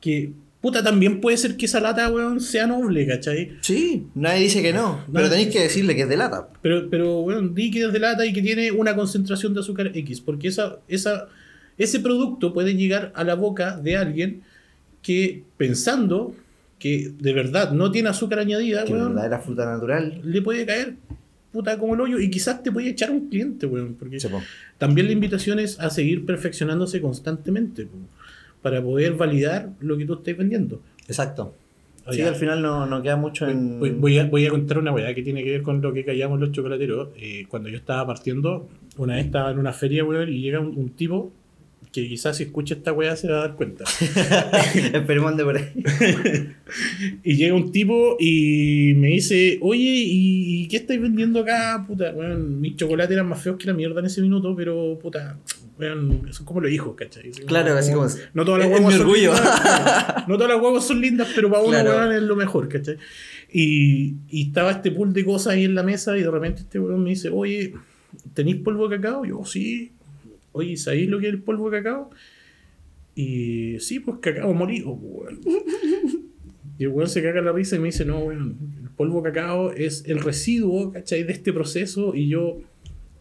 [0.00, 0.30] Que,
[0.62, 3.58] puta, también puede ser que esa lata, weón, sea noble, ¿cachai?
[3.60, 6.48] Sí, nadie dice que no, pero tenéis que decirle que es de lata.
[6.62, 9.90] Pero, pero bueno, di que es de lata y que tiene una concentración de azúcar
[9.94, 11.28] X, porque esa, esa,
[11.76, 14.42] ese producto puede llegar a la boca de alguien
[15.02, 16.34] que pensando
[16.78, 20.20] que de verdad no tiene azúcar añadida, Que weón, verdadera fruta natural.
[20.24, 20.94] le puede caer
[21.52, 24.18] puta como el hoyo y quizás te puede echar un cliente, weón, porque
[24.78, 27.98] también la invitación es a seguir perfeccionándose constantemente po,
[28.62, 30.80] para poder validar lo que tú estás vendiendo.
[31.06, 31.54] Exacto.
[32.06, 33.78] Ah, Sí, al final no, no queda mucho en.
[33.78, 36.04] Voy, voy a, voy a contar una weá que tiene que ver con lo que
[36.04, 37.10] callamos los chocolateros.
[37.16, 40.76] Eh, cuando yo estaba partiendo, una vez estaba en una feria, weón, y llega un,
[40.76, 41.32] un tipo
[41.92, 43.84] que quizás si escucha esta weá se va a dar cuenta.
[44.74, 45.68] Esperemos de por ahí.
[47.22, 51.84] Y llega un tipo y me dice, oye, ¿y, qué estáis vendiendo acá?
[51.86, 55.38] Puta, weón, mis chocolates eran más feos que la mierda en ese minuto, pero puta,
[55.78, 57.30] weón, son como los hijos, ¿cachai?
[57.46, 59.32] Claro, así como- No todas las mi son orgullo.
[59.34, 61.90] lindas, no todas las huevas son lindas, pero para uno, Claro.
[61.90, 62.96] weón, es lo mejor, ¿cachai?
[63.52, 66.80] Y, y estaba este pool de cosas ahí en la mesa y de repente este
[66.80, 67.74] weón me dice, oye,
[68.32, 69.26] ¿tenéis polvo de cacao?
[69.26, 69.92] Yo, sí.
[70.52, 72.10] Oye, ¿sabéis lo que es el polvo de cacao?
[73.14, 75.40] Y sí, pues cacao molido, weón.
[76.78, 79.30] Y el weón se caga la risa y me dice, no, weón, el polvo de
[79.30, 81.22] cacao es el residuo, ¿cachai?
[81.22, 82.14] De este proceso.
[82.14, 82.60] Y yo,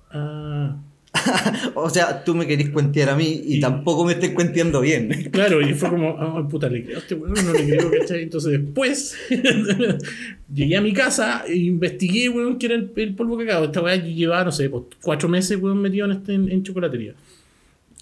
[0.09, 0.81] ah,
[1.75, 5.29] O sea, tú me querís cuentear a mí y, Y- tampoco me estés cuenteando bien.
[5.31, 8.23] claro, y fue como, ah, puta, le creo este weón, no le creo, ¿cachai?
[8.23, 9.15] Entonces después
[10.53, 13.65] llegué a mi casa e investigué, weón, qué era el, el polvo cacao.
[13.65, 17.13] Esta weá llevaba, no sé, pues, cuatro meses, weón, metido en, este, en, en chocolatería.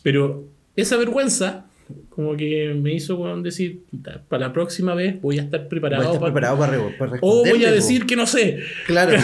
[0.03, 0.45] Pero
[0.75, 1.65] esa vergüenza,
[2.09, 6.03] como que me hizo, weón, decir, "Puta, para la próxima vez voy a estar preparado.
[6.03, 6.57] Voy a estar para- preparado
[6.97, 8.59] para, para O voy a decir que no sé.
[8.85, 9.17] Claro,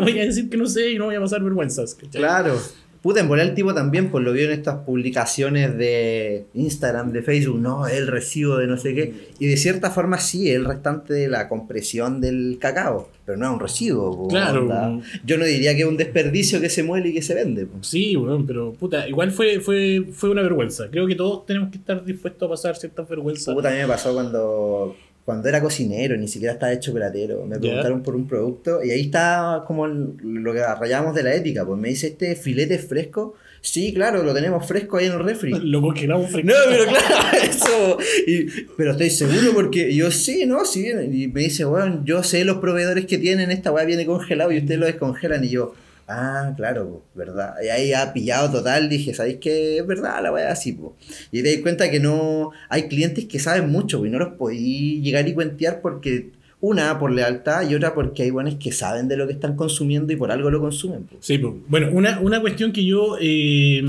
[0.00, 1.94] voy a decir que no sé y no voy a pasar vergüenzas.
[1.94, 2.20] ¿cachai?
[2.20, 2.58] claro.
[3.04, 7.20] Puta, en volar el tipo también, pues lo vio en estas publicaciones de Instagram, de
[7.20, 9.12] Facebook, no, el recibo de no sé qué.
[9.38, 13.44] Y de cierta forma sí, es el restante de la compresión del cacao, pero no
[13.44, 14.28] es un residuo.
[14.28, 14.62] Claro.
[14.62, 15.00] onda.
[15.22, 17.66] Yo no diría que es un desperdicio que se muele y que se vende.
[17.66, 17.76] po.
[17.82, 20.88] Sí, weón, pero puta, igual fue, fue, fue una vergüenza.
[20.90, 23.54] Creo que todos tenemos que estar dispuestos a pasar ciertas vergüenzas.
[23.54, 27.46] Puta, a mí me pasó cuando, cuando era cocinero, ni siquiera estaba de chocolatero.
[27.46, 31.34] Me preguntaron por un producto y ahí está como el- lo que rayamos de la
[31.34, 31.64] ética.
[31.64, 33.34] Pues me dice, ¿este filete es fresco?
[33.62, 35.50] Sí, claro, lo tenemos fresco ahí en el refri.
[35.62, 37.96] Lo congelamos No, pero claro, eso.
[38.26, 40.66] Y- pero estoy seguro porque yo sí, ¿no?
[40.66, 40.88] Sí.
[40.90, 44.58] Y me dice, bueno, yo sé los proveedores que tienen, esta weá viene congelado y
[44.58, 45.42] ustedes lo descongelan.
[45.44, 45.72] Y yo,
[46.08, 47.54] ah, claro, po, verdad.
[47.62, 49.78] Y ahí ha pillado total, dije, ¿sabéis qué?
[49.78, 50.96] Es verdad, la weá así, po.
[51.32, 52.50] Y te das cuenta que no.
[52.68, 56.30] Hay clientes que saben mucho, po, y no los podí llegar y cuentear porque.
[56.60, 60.14] Una, por lealtad, y otra porque hay buenos que saben de lo que están consumiendo
[60.14, 61.02] y por algo lo consumen.
[61.02, 61.16] po.
[61.20, 61.52] Sí, pues.
[61.68, 63.84] Bueno, una, una cuestión que yo eh,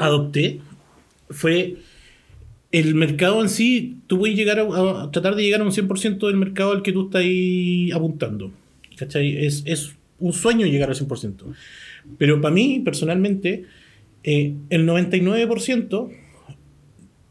[0.00, 0.60] adopté
[1.30, 1.76] fue
[2.72, 3.98] el mercado en sí.
[4.08, 6.92] Tú puedes llegar a, a tratar de llegar a un 100% del mercado al que
[6.92, 7.22] tú estás
[7.96, 8.50] apuntando.
[8.96, 9.46] ¿Cachai?
[9.46, 11.54] Es, es un sueño llegar al 100%.
[12.18, 13.64] Pero para mí, personalmente,
[14.22, 16.10] eh, el 99%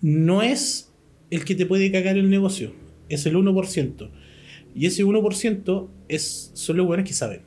[0.01, 0.91] no es
[1.31, 2.73] el que te puede cagar el negocio,
[3.09, 4.09] es el 1%.
[4.75, 7.41] Y ese 1% es, son los buenos que saben.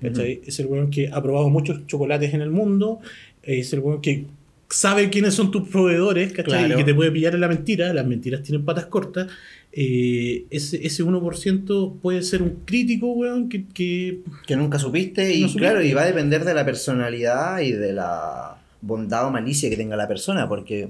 [0.00, 3.00] Es el weón que ha probado muchos chocolates en el mundo,
[3.42, 4.26] es el weón que
[4.70, 6.66] sabe quiénes son tus proveedores, ¿cachai?
[6.66, 6.74] Claro.
[6.74, 9.28] Y que te puede pillar en la mentira, las mentiras tienen patas cortas.
[9.72, 15.42] Eh, ese, ese 1% puede ser un crítico, weón, que, que Que nunca supiste y
[15.42, 15.66] No supiste.
[15.68, 19.76] claro, y va a depender de la personalidad y de la bondad o malicia que
[19.76, 20.88] tenga la persona, porque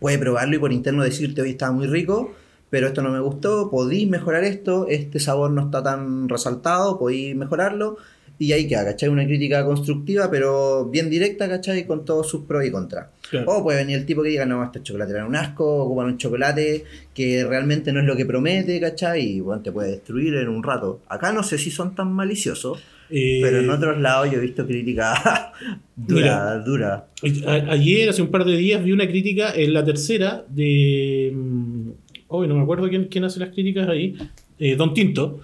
[0.00, 2.34] puede probarlo y por interno decirte, hoy estaba muy rico,
[2.70, 7.36] pero esto no me gustó, podéis mejorar esto, este sabor no está tan resaltado, podéis
[7.36, 7.96] mejorarlo,
[8.38, 9.08] y ahí queda, ¿cachai?
[9.08, 11.86] Una crítica constructiva, pero bien directa, ¿cachai?
[11.86, 13.08] Con todos sus pros y contras.
[13.30, 16.06] Claro, O puede venir el tipo que diga, no, este chocolate era un asco, ocupan
[16.06, 16.84] un chocolate
[17.14, 19.22] que realmente no es lo que promete, ¿cachai?
[19.36, 21.00] Y bueno, te puede destruir en un rato.
[21.08, 22.78] Acá no sé si son tan maliciosos,
[23.10, 25.18] eh, pero en otros lados yo he visto críticas
[25.96, 27.06] dura, dura.
[27.46, 31.32] A- Ayer, hace un par de días, vi una crítica en la tercera de.
[31.34, 31.90] mm,
[32.28, 34.16] Hoy no me acuerdo quién, quién hace las críticas ahí.
[34.58, 35.40] eh, Don Tinto.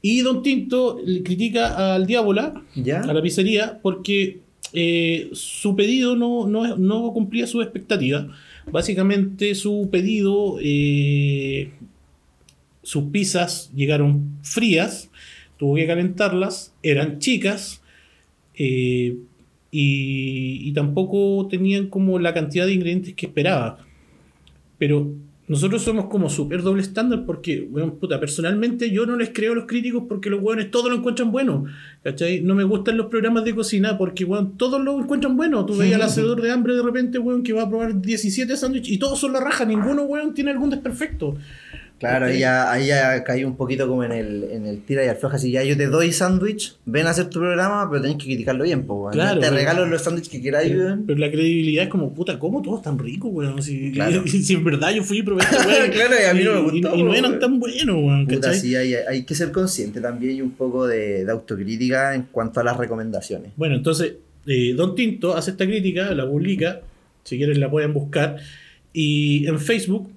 [0.00, 3.02] Y Don Tinto critica al Diábola, ¿Ya?
[3.02, 4.40] a la pizzería, porque
[4.72, 8.26] eh, su pedido no, no, no cumplía sus expectativas.
[8.70, 10.58] Básicamente, su pedido.
[10.62, 11.70] eh,
[12.82, 15.10] sus pizzas llegaron frías,
[15.56, 17.82] tuvo que calentarlas, eran chicas.
[18.54, 19.16] eh,
[19.70, 23.78] y, y tampoco tenían como la cantidad de ingredientes que esperaba.
[24.78, 25.12] Pero
[25.52, 29.54] nosotros somos como súper doble estándar porque, weón, puta, personalmente yo no les creo a
[29.54, 31.66] los críticos porque los weones todos lo encuentran bueno.
[32.02, 32.40] ¿Cachai?
[32.40, 35.66] No me gustan los programas de cocina porque, weón, todos lo encuentran bueno.
[35.66, 38.94] Tú veías al hacedor de hambre de repente, weón, que va a probar 17 sándwiches
[38.94, 39.66] y todos son la raja.
[39.66, 41.36] Ninguno, weón, tiene algún desperfecto.
[42.08, 45.08] Claro, ahí ya, ahí ya caí un poquito como en el, en el tira y
[45.08, 45.38] afloja.
[45.38, 48.64] Si ya yo te doy sándwich, ven a hacer tu programa, pero tenés que criticarlo
[48.64, 49.12] bien, pues, weón.
[49.12, 51.04] Claro, Te pero- regalo los sándwiches que queráis, weón.
[51.06, 53.62] Pero la credibilidad es como, puta, ¿cómo todos tan ricos, weón?
[53.62, 53.92] Si,
[54.42, 55.90] si en verdad yo fui y probé esta weón.
[55.90, 58.74] Claro, y a mí no me gustó, Y, no eran tan buenos, weón, Puta, sí,
[58.74, 62.64] hay, hay que ser consciente también y un poco de, de autocrítica en cuanto a
[62.64, 63.52] las recomendaciones.
[63.56, 64.14] Bueno, entonces,
[64.46, 66.80] eh, Don Tinto hace esta crítica, la publica,
[67.22, 68.38] si quieren la pueden buscar,
[68.92, 70.10] y en Facebook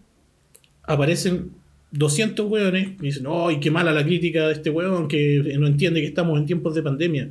[0.84, 1.52] aparecen
[1.98, 6.02] 200 hueones y dicen, ¡ay, qué mala la crítica de este hueón que no entiende
[6.02, 7.30] que estamos en tiempos de pandemia!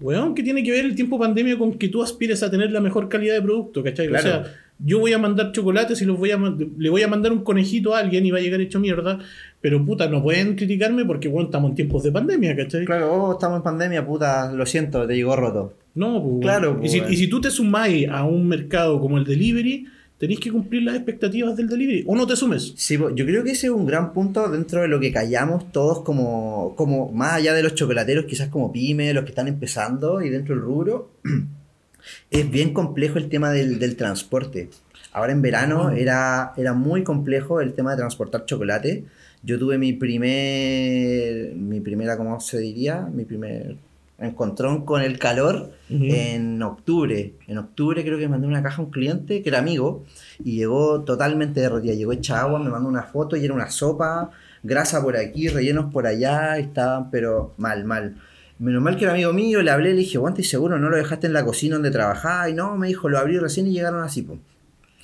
[0.00, 2.80] Hueón, ¿qué tiene que ver el tiempo pandemia con que tú aspires a tener la
[2.80, 3.82] mejor calidad de producto?
[3.82, 4.08] ¿Cachai?
[4.08, 4.28] Claro.
[4.28, 7.32] O sea, yo voy a mandar chocolates y los voy a le voy a mandar
[7.32, 9.18] un conejito a alguien y va a llegar hecho mierda,
[9.60, 12.86] pero puta, no pueden criticarme porque, bueno, estamos en tiempos de pandemia, ¿cachai?
[12.86, 15.74] Claro, oh, estamos en pandemia, puta, lo siento, te llegó roto.
[15.94, 17.12] No, pues, Claro, y, pues, si, bueno.
[17.12, 19.86] y si tú te sumáis a un mercado como el delivery,
[20.20, 22.04] tenéis que cumplir las expectativas del delivery.
[22.06, 22.74] O no te sumes.
[22.76, 26.02] Sí, yo creo que ese es un gran punto dentro de lo que callamos todos
[26.02, 30.28] como, como más allá de los chocolateros, quizás como pyme, los que están empezando y
[30.28, 31.10] dentro del rubro,
[32.30, 34.68] es bien complejo el tema del, del transporte.
[35.12, 39.04] Ahora en verano era, era muy complejo el tema de transportar chocolate.
[39.42, 43.08] Yo tuve mi primer, mi primera, ¿cómo se diría?
[43.10, 43.78] Mi primer
[44.20, 47.34] encontrón con el calor en octubre.
[47.46, 50.04] En octubre creo que mandé una caja a un cliente que era amigo
[50.44, 51.94] y llegó totalmente derretida.
[51.94, 54.30] Llegó hecha agua, me mandó una foto y era una sopa,
[54.62, 58.16] grasa por aquí, rellenos por allá, estaban pero mal, mal.
[58.58, 61.26] Menos mal que era amigo mío, le hablé, le dije, ¿y seguro no lo dejaste
[61.26, 62.50] en la cocina donde trabajaba?
[62.50, 64.20] Y no, me dijo, lo abrí recién y llegaron así.
[64.20, 64.38] po".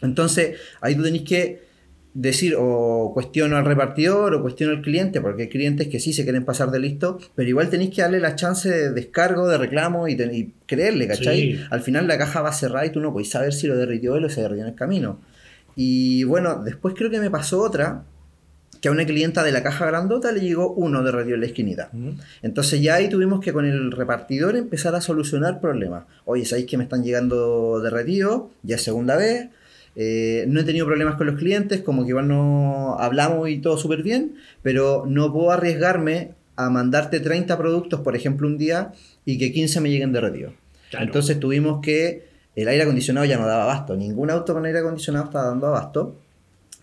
[0.02, 1.64] Entonces, ahí tú tenés que
[2.18, 6.22] decir o cuestiono al repartidor o cuestiono al cliente, porque hay clientes que sí se
[6.24, 10.08] quieren pasar de listo, pero igual tenéis que darle la chance de descargo, de reclamo
[10.08, 11.52] y, ten- y creerle, ¿cachai?
[11.52, 11.60] Sí.
[11.70, 14.24] Al final la caja va cerrada y tú no podés saber si lo derritió él
[14.24, 15.20] o se derritió en el camino.
[15.76, 18.04] Y bueno, después creo que me pasó otra,
[18.80, 21.90] que a una clienta de la caja grandota le llegó uno derretido en la esquinita.
[22.42, 26.04] Entonces ya ahí tuvimos que con el repartidor empezar a solucionar problemas.
[26.24, 28.44] Oye, ¿sabéis que me están llegando derretidos?
[28.62, 29.48] Ya segunda vez.
[29.96, 33.78] Eh, no he tenido problemas con los clientes, como que igual no hablamos y todo
[33.78, 38.92] súper bien, pero no puedo arriesgarme a mandarte 30 productos, por ejemplo, un día
[39.24, 40.52] y que 15 me lleguen derretidos.
[40.90, 41.06] Claro.
[41.06, 43.96] Entonces tuvimos que el aire acondicionado ya no daba abasto.
[43.96, 46.18] Ningún auto con aire acondicionado estaba dando abasto.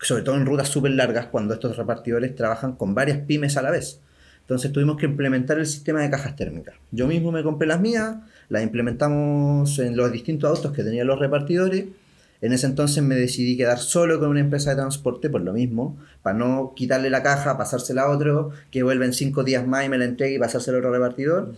[0.00, 3.70] Sobre todo en rutas súper largas cuando estos repartidores trabajan con varias pymes a la
[3.70, 4.00] vez.
[4.40, 6.74] Entonces tuvimos que implementar el sistema de cajas térmicas.
[6.90, 8.16] Yo mismo me compré las mías,
[8.50, 11.86] las implementamos en los distintos autos que tenían los repartidores.
[12.44, 15.96] En ese entonces me decidí quedar solo con una empresa de transporte por lo mismo,
[16.20, 19.96] para no quitarle la caja, pasársela a otro, que vuelven cinco días más y me
[19.96, 21.54] la entregue y pasársela a otro repartidor.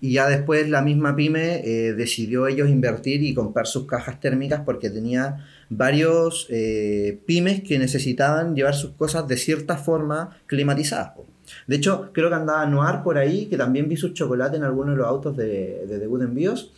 [0.00, 4.62] Y ya después la misma pyme eh, decidió ellos invertir y comprar sus cajas térmicas
[4.64, 11.14] porque tenía varios eh, pymes que necesitaban llevar sus cosas de cierta forma climatizadas.
[11.68, 14.94] De hecho, creo que andaba Noir por ahí, que también vi sus chocolates en algunos
[14.94, 16.72] de los autos de, de Debut Envíos.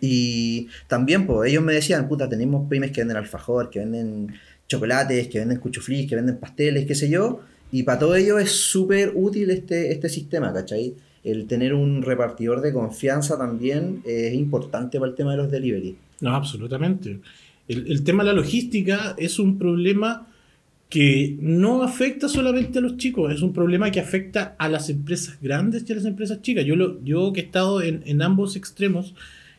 [0.00, 4.34] Y también, pues, ellos me decían, puta, tenemos pymes que venden alfajor, que venden
[4.66, 7.38] chocolates, que venden cuchuflis, que venden pasteles, qué sé yo.
[7.70, 10.94] Y para todo ello es súper útil este, este sistema, ¿cachai?
[11.22, 15.96] El tener un repartidor de confianza también es importante para el tema de los delivery.
[16.20, 17.20] No, absolutamente.
[17.68, 20.26] El, el tema de la logística es un problema
[20.88, 25.38] que no afecta solamente a los chicos, es un problema que afecta a las empresas
[25.42, 26.64] grandes y a las empresas chicas.
[26.64, 29.14] Yo, lo, yo que he estado en, en ambos extremos,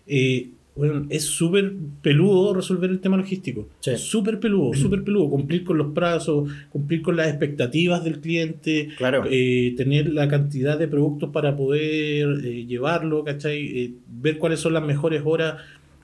[0.07, 3.67] eh, bueno, es súper peludo resolver el tema logístico.
[3.81, 3.91] Sí.
[3.97, 5.29] Súper peludo, súper peludo.
[5.29, 9.25] Cumplir con los plazos, cumplir con las expectativas del cliente, Claro.
[9.29, 13.95] eh, tener la cantidad de productos para poder eh, llevarlo, ¿cachai?
[14.07, 15.55] Ver cuáles son las mejores horas.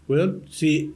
[0.10, 0.92] Weón, sí,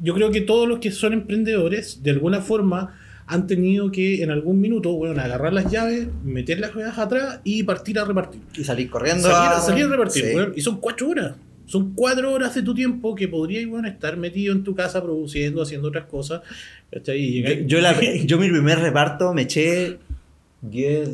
[0.00, 2.96] yo creo que todos los que son emprendedores, de alguna forma,
[3.32, 7.62] han tenido que en algún minuto, bueno, agarrar las llaves, meter las ruedas atrás y
[7.62, 8.40] partir a repartir.
[8.56, 9.28] Y salir corriendo.
[9.28, 10.32] Salir, a- salir a repartir, Sí.
[10.56, 11.34] Y son cuatro horas.
[11.66, 15.62] Son cuatro horas de tu tiempo que podrías bueno, estar metido en tu casa produciendo,
[15.62, 16.42] haciendo otras cosas.
[16.92, 19.98] Yo, yo la- yo mi primer reparto me eché
[20.60, 21.10] 10,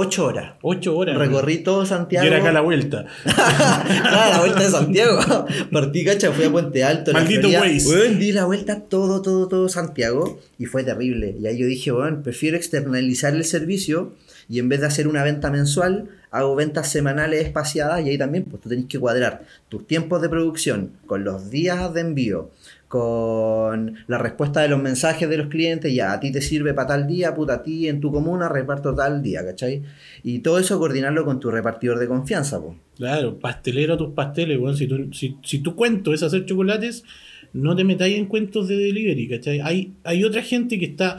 [0.00, 0.52] 8 horas.
[0.62, 1.16] Ocho horas.
[1.16, 2.26] Recorrí todo Y Santiago.
[2.26, 3.06] era acá la vuelta.
[3.26, 5.18] Ah, la vuelta de Santiago.
[5.72, 7.12] Partí, cacha, fui a Puente Alto.
[7.12, 7.48] Maldito.
[7.48, 8.14] Waze.
[8.16, 10.40] Di la vuelta todo, todo, todo Santiago.
[10.58, 11.36] Y fue terrible.
[11.40, 14.14] Y ahí yo dije, bueno, prefiero externalizar el servicio
[14.48, 18.44] y en vez de hacer una venta mensual, hago ventas semanales espaciadas y ahí también
[18.44, 22.50] pues tú tenés que cuadrar tus tiempos de producción con los días de envío,
[22.90, 26.88] con la respuesta de los mensajes de los clientes, ya a ti te sirve para
[26.88, 29.82] tal día, puta, a ti en tu comuna reparto tal día, ¿cachai?
[30.24, 32.76] Y todo eso coordinarlo con tu repartidor de confianza, pues.
[32.96, 34.76] Claro, pastelero a tus pasteles, weón.
[34.76, 37.04] Si tu, si, si tu cuento es hacer chocolates,
[37.52, 39.60] no te metáis en cuentos de delivery, ¿cachai?
[39.60, 41.18] Hay, hay otra gente que está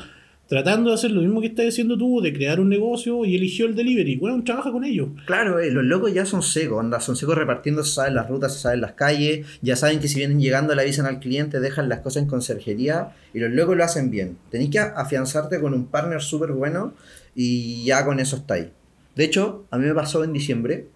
[0.51, 3.67] tratando de hacer lo mismo que estás haciendo tú, de crear un negocio y eligió
[3.67, 4.17] el delivery.
[4.17, 5.07] Bueno, trabaja con ellos.
[5.25, 8.53] Claro, eh, los locos ya son secos, onda, son secos repartiendo, se saben las rutas,
[8.53, 11.87] se saben las calles, ya saben que si vienen llegando le avisan al cliente, dejan
[11.87, 14.37] las cosas en conserjería y los locos lo hacen bien.
[14.49, 16.95] Tenés que afianzarte con un partner súper bueno
[17.33, 18.67] y ya con eso estáis.
[19.15, 20.87] De hecho, a mí me pasó en diciembre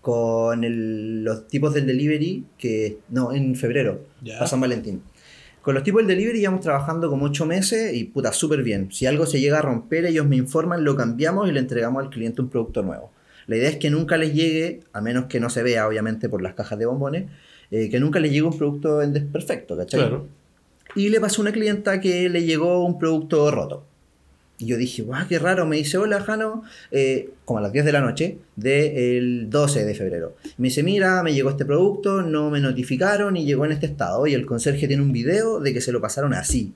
[0.00, 4.04] con el- los tipos del delivery que, no, en febrero,
[4.40, 5.02] a San Valentín.
[5.66, 8.92] Con los tipos del delivery llevamos trabajando como 8 meses y puta, súper bien.
[8.92, 12.08] Si algo se llega a romper, ellos me informan, lo cambiamos y le entregamos al
[12.08, 13.10] cliente un producto nuevo.
[13.48, 16.40] La idea es que nunca les llegue, a menos que no se vea, obviamente, por
[16.40, 17.24] las cajas de bombones,
[17.72, 20.02] eh, que nunca les llegue un producto en desperfecto, ¿cachai?
[20.02, 20.28] Claro.
[20.94, 23.84] Y le pasó a una clienta que le llegó un producto roto.
[24.58, 25.66] Y yo dije, guau, qué raro.
[25.66, 29.94] Me dice, hola, Jano, eh, como a las 10 de la noche del 12 de
[29.94, 30.36] febrero.
[30.56, 34.26] Me dice, mira, me llegó este producto, no me notificaron y llegó en este estado.
[34.26, 36.72] Y el conserje tiene un video de que se lo pasaron así.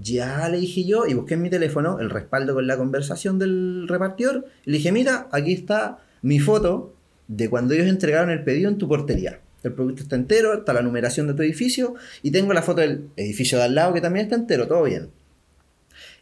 [0.00, 3.86] Ya le dije yo y busqué en mi teléfono el respaldo con la conversación del
[3.86, 4.46] repartidor.
[4.64, 6.94] Y le dije, mira, aquí está mi foto
[7.28, 9.40] de cuando ellos entregaron el pedido en tu portería.
[9.62, 13.08] El producto está entero, está la numeración de tu edificio y tengo la foto del
[13.16, 15.08] edificio de al lado que también está entero, todo bien.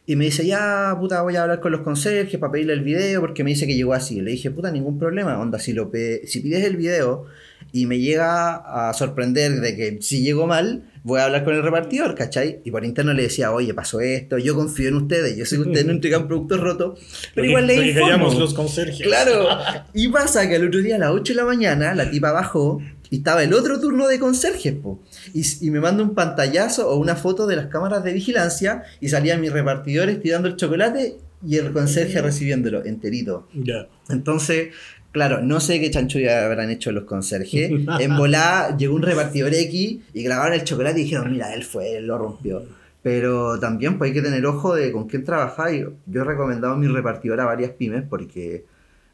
[0.05, 3.21] Y me dice, ya, puta, voy a hablar con los conserjes para pedirle el video
[3.21, 4.19] porque me dice que llegó así.
[4.19, 5.89] Le dije, puta, ningún problema, onda, si, lo
[6.25, 7.25] si pides el video
[7.71, 11.63] y me llega a sorprender de que si llegó mal, voy a hablar con el
[11.63, 12.59] repartidor, ¿cachai?
[12.65, 15.61] Y por interno le decía, oye, pasó esto, yo confío en ustedes, yo sé que
[15.61, 16.99] ustedes no entregan productos rotos,
[17.33, 18.33] pero Lo igual que- le que informo.
[18.39, 19.07] los conserjes.
[19.07, 19.47] Claro.
[19.93, 22.81] Y pasa que al otro día a las 8 de la mañana la tipa bajó
[23.09, 24.99] y estaba el otro turno de conserjes, po.
[25.33, 29.09] Y, y me manda un pantallazo o una foto de las cámaras de vigilancia y
[29.09, 33.47] salían mis repartidores tirando el chocolate y el conserje recibiéndolo enterito.
[33.53, 33.87] Ya.
[34.09, 34.69] Entonces,
[35.11, 37.71] claro, no sé qué chanchullo habrán hecho los conserjes.
[37.99, 41.97] En volá llegó un repartidor X y grabaron el chocolate y dijeron, mira, él fue,
[41.97, 42.63] él lo rompió.
[43.01, 45.85] Pero también pues, hay que tener ojo de con quién trabajáis.
[46.05, 48.65] Yo he recomendado a mi repartidor a varias pymes porque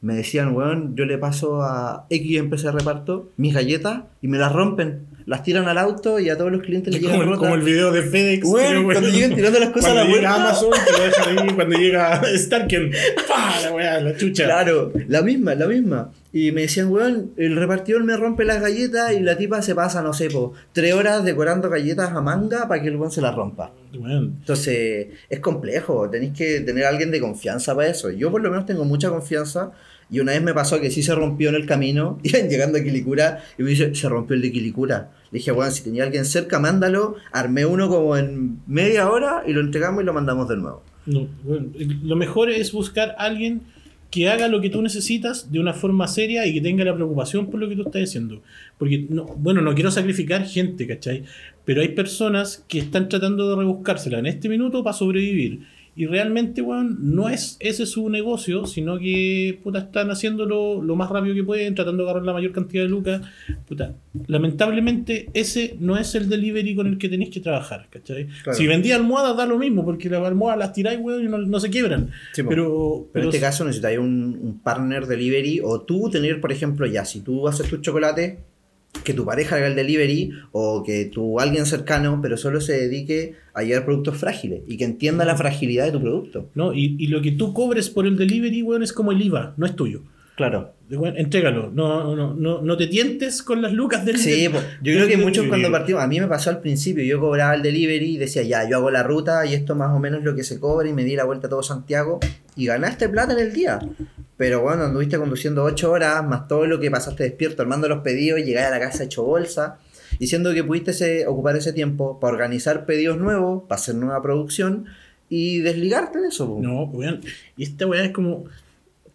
[0.01, 4.37] me decían, weón, yo le paso a X empresa de reparto mis galletas y me
[4.37, 5.07] las rompen.
[5.25, 7.39] Las tiran al auto y a todos los clientes les Como llegan rotas.
[7.39, 8.47] como el video de FedEx.
[8.47, 10.35] Weón, cuando llegan tirando las cosas a la cuando llega.
[10.35, 11.53] Amazon, te lo dejan ahí.
[11.55, 12.91] Cuando llega Starken,
[13.27, 13.59] ¡pa!
[13.61, 14.45] La weá, la chucha.
[14.45, 16.11] Claro, la misma, la misma.
[16.31, 20.01] Y me decían, weón, el repartidor me rompe las galletas y la tipa se pasa,
[20.01, 23.35] no sé, po, tres horas decorando galletas a manga para que el weón se las
[23.35, 23.71] rompa.
[23.95, 28.09] Weón, Entonces, es complejo, tenéis que tener a alguien de confianza para eso.
[28.09, 29.71] Yo por lo menos tengo mucha confianza
[30.11, 32.83] y una vez me pasó que sí se rompió en el camino, iban llegando a
[32.83, 35.11] Quilicura y me dice, se rompió el de Quilicura.
[35.31, 37.15] Le dije, weón, si tenía alguien cerca, mándalo.
[37.31, 40.83] Armé uno como en media hora y lo entregamos y lo mandamos de nuevo.
[41.05, 43.61] no, weón, Lo mejor es buscar a alguien
[44.09, 47.47] que haga lo que tú necesitas de una forma seria y que tenga la preocupación
[47.51, 48.41] por lo que tú estás haciendo.
[48.77, 51.25] Porque, no, bueno, no quiero sacrificar gente, ¿cachai?
[51.63, 55.67] Pero hay personas que están tratando de rebuscársela en este minuto para sobrevivir.
[55.95, 61.09] Y realmente, weón, no es ese su negocio, sino que, puta, están haciéndolo lo más
[61.09, 63.21] rápido que pueden, tratando de agarrar la mayor cantidad de lucas.
[63.67, 63.95] Puta,
[64.27, 68.27] lamentablemente ese no es el delivery con el que tenéis que trabajar, ¿cachai?
[68.43, 68.57] Claro.
[68.57, 71.59] Si vendía almohadas da lo mismo, porque las almohadas las tiráis, weón, y no, no
[71.59, 72.11] se quiebran.
[72.33, 76.51] Sí, pero, Pero en este caso necesitáis un, un partner delivery o tú tener, por
[76.51, 78.39] ejemplo, ya, si tú haces tu chocolate,
[79.03, 83.35] que tu pareja haga el delivery o que tu alguien cercano, pero solo se dedique
[83.53, 86.49] a llevar productos frágiles y que entienda la fragilidad de tu producto.
[86.55, 86.73] ¿no?
[86.73, 89.65] Y, y lo que tú cobres por el delivery, weón, es como el IVA, no
[89.65, 90.01] es tuyo.
[90.35, 90.73] Claro.
[90.89, 94.93] Weón, entrégalo, no, no, no, no te tientes con las lucas del Sí, del- yo
[94.93, 98.15] creo que muchos cuando partimos, a mí me pasó al principio, yo cobraba el delivery
[98.15, 100.43] y decía, ya, yo hago la ruta y esto más o menos es lo que
[100.43, 102.19] se cobra y me di la vuelta a todo Santiago
[102.55, 103.79] y ganaste plata en el día.
[104.39, 108.39] Pero bueno, anduviste conduciendo 8 horas, más todo lo que pasaste despierto armando los pedidos
[108.39, 109.79] llegar a la casa hecho bolsa,
[110.17, 114.85] diciendo que pudiste ese- ocupar ese tiempo para organizar pedidos nuevos, para hacer nueva producción
[115.29, 116.47] y desligarte de eso.
[116.47, 116.59] po.
[116.61, 117.19] No, weón,
[117.57, 118.45] y esta weá es como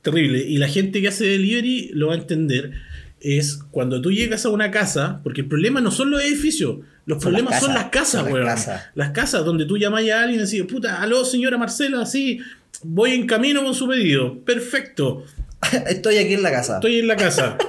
[0.03, 0.38] terrible.
[0.46, 2.72] Y la gente que hace delivery lo va a entender.
[3.20, 7.22] Es cuando tú llegas a una casa, porque el problema no son los edificios, los
[7.22, 8.46] Son las problemas son las casas, son las weón.
[8.46, 8.82] casas.
[8.94, 12.40] Las casas donde tú llamas a alguien y decís, puta, aló señora Marcela, así,
[12.83, 14.39] voy en camino con su pedido.
[14.45, 15.25] Perfecto,
[15.89, 16.75] Estoy aquí en la casa.
[16.75, 17.57] estoy en la casa.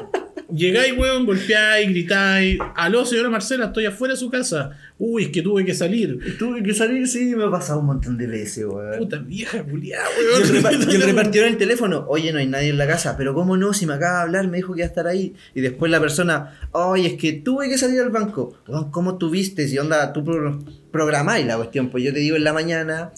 [0.54, 2.60] Llegáis, weón, golpeáis, gritáis.
[2.76, 4.72] Aló, señora Marcela, estoy afuera de su casa.
[5.00, 6.38] Uy, es que tuve que salir.
[6.38, 9.00] Tuve que salir, sí, me ha pasado un montón de veces, weón.
[9.00, 10.64] Puta vieja culiada, Y el, weón.
[10.64, 13.34] repa- y el repartidor en el teléfono, oye, no hay nadie en la casa, pero
[13.34, 13.74] ¿cómo no?
[13.74, 15.34] Si me acaba de hablar, me dijo que iba a estar ahí.
[15.56, 18.56] Y después la persona, oye, es que tuve que salir al banco.
[18.68, 19.68] Weón, ¿Cómo tuviste?
[19.68, 23.12] Si onda, tú pro- programáis la cuestión, pues yo te digo en la mañana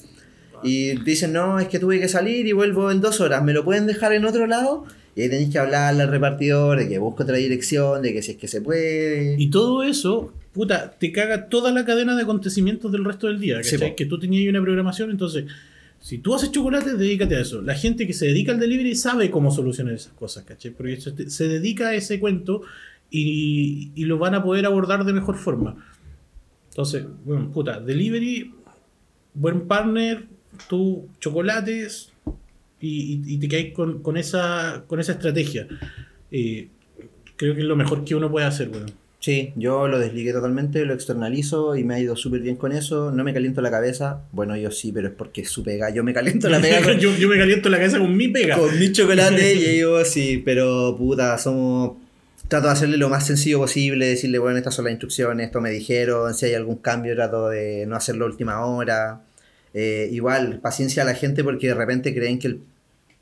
[0.68, 3.64] y dicen, no, es que tuve que salir y vuelvo en dos horas, ¿me lo
[3.64, 4.86] pueden dejar en otro lado?
[5.16, 8.32] Y ahí tenéis que hablarle al repartidor de que busco otra dirección, de que si
[8.32, 9.36] es que se puede.
[9.40, 13.64] Y todo eso, puta, te caga toda la cadena de acontecimientos del resto del día.
[13.64, 13.90] Sí, ¿cachai?
[13.90, 13.96] po.
[13.96, 15.46] que tú tenías ahí una programación, entonces,
[16.00, 17.64] si tú haces chocolate, dedícate a eso.
[17.64, 20.70] La gente que se dedica al delivery sabe cómo solucionar esas cosas, ¿cachai?
[20.70, 22.62] Porque se dedica a ese cuento
[23.10, 25.84] y, y lo van a poder abordar de mejor forma.
[26.70, 28.54] Entonces, bueno, puta, delivery,
[29.34, 30.28] buen partner,
[30.70, 32.12] tú chocolates
[32.80, 35.68] y, y- y te caes con, con esa, con esa estrategia.
[36.32, 36.70] Eh,
[37.36, 38.92] creo que es lo mejor que uno puede hacer, weón.
[39.20, 43.12] Sí, yo lo desligué totalmente, lo externalizo y me ha ido súper bien con eso.
[43.12, 44.22] No me caliento la cabeza.
[44.32, 45.90] Bueno, yo sí, pero es porque es su pega.
[45.90, 48.58] Yo me caliento la pega con, yo, yo me caliento la cabeza con mi pega.
[48.58, 51.98] con mi chocolate y yo sí, pero puta, somos.
[52.48, 55.70] Trato de hacerle lo más sencillo posible, decirle, bueno, estas son las instrucciones, esto me
[55.72, 59.22] dijeron, si hay algún cambio trato de no hacerlo a última hora.
[59.80, 62.62] Eh, igual, paciencia a la gente porque de repente creen que el-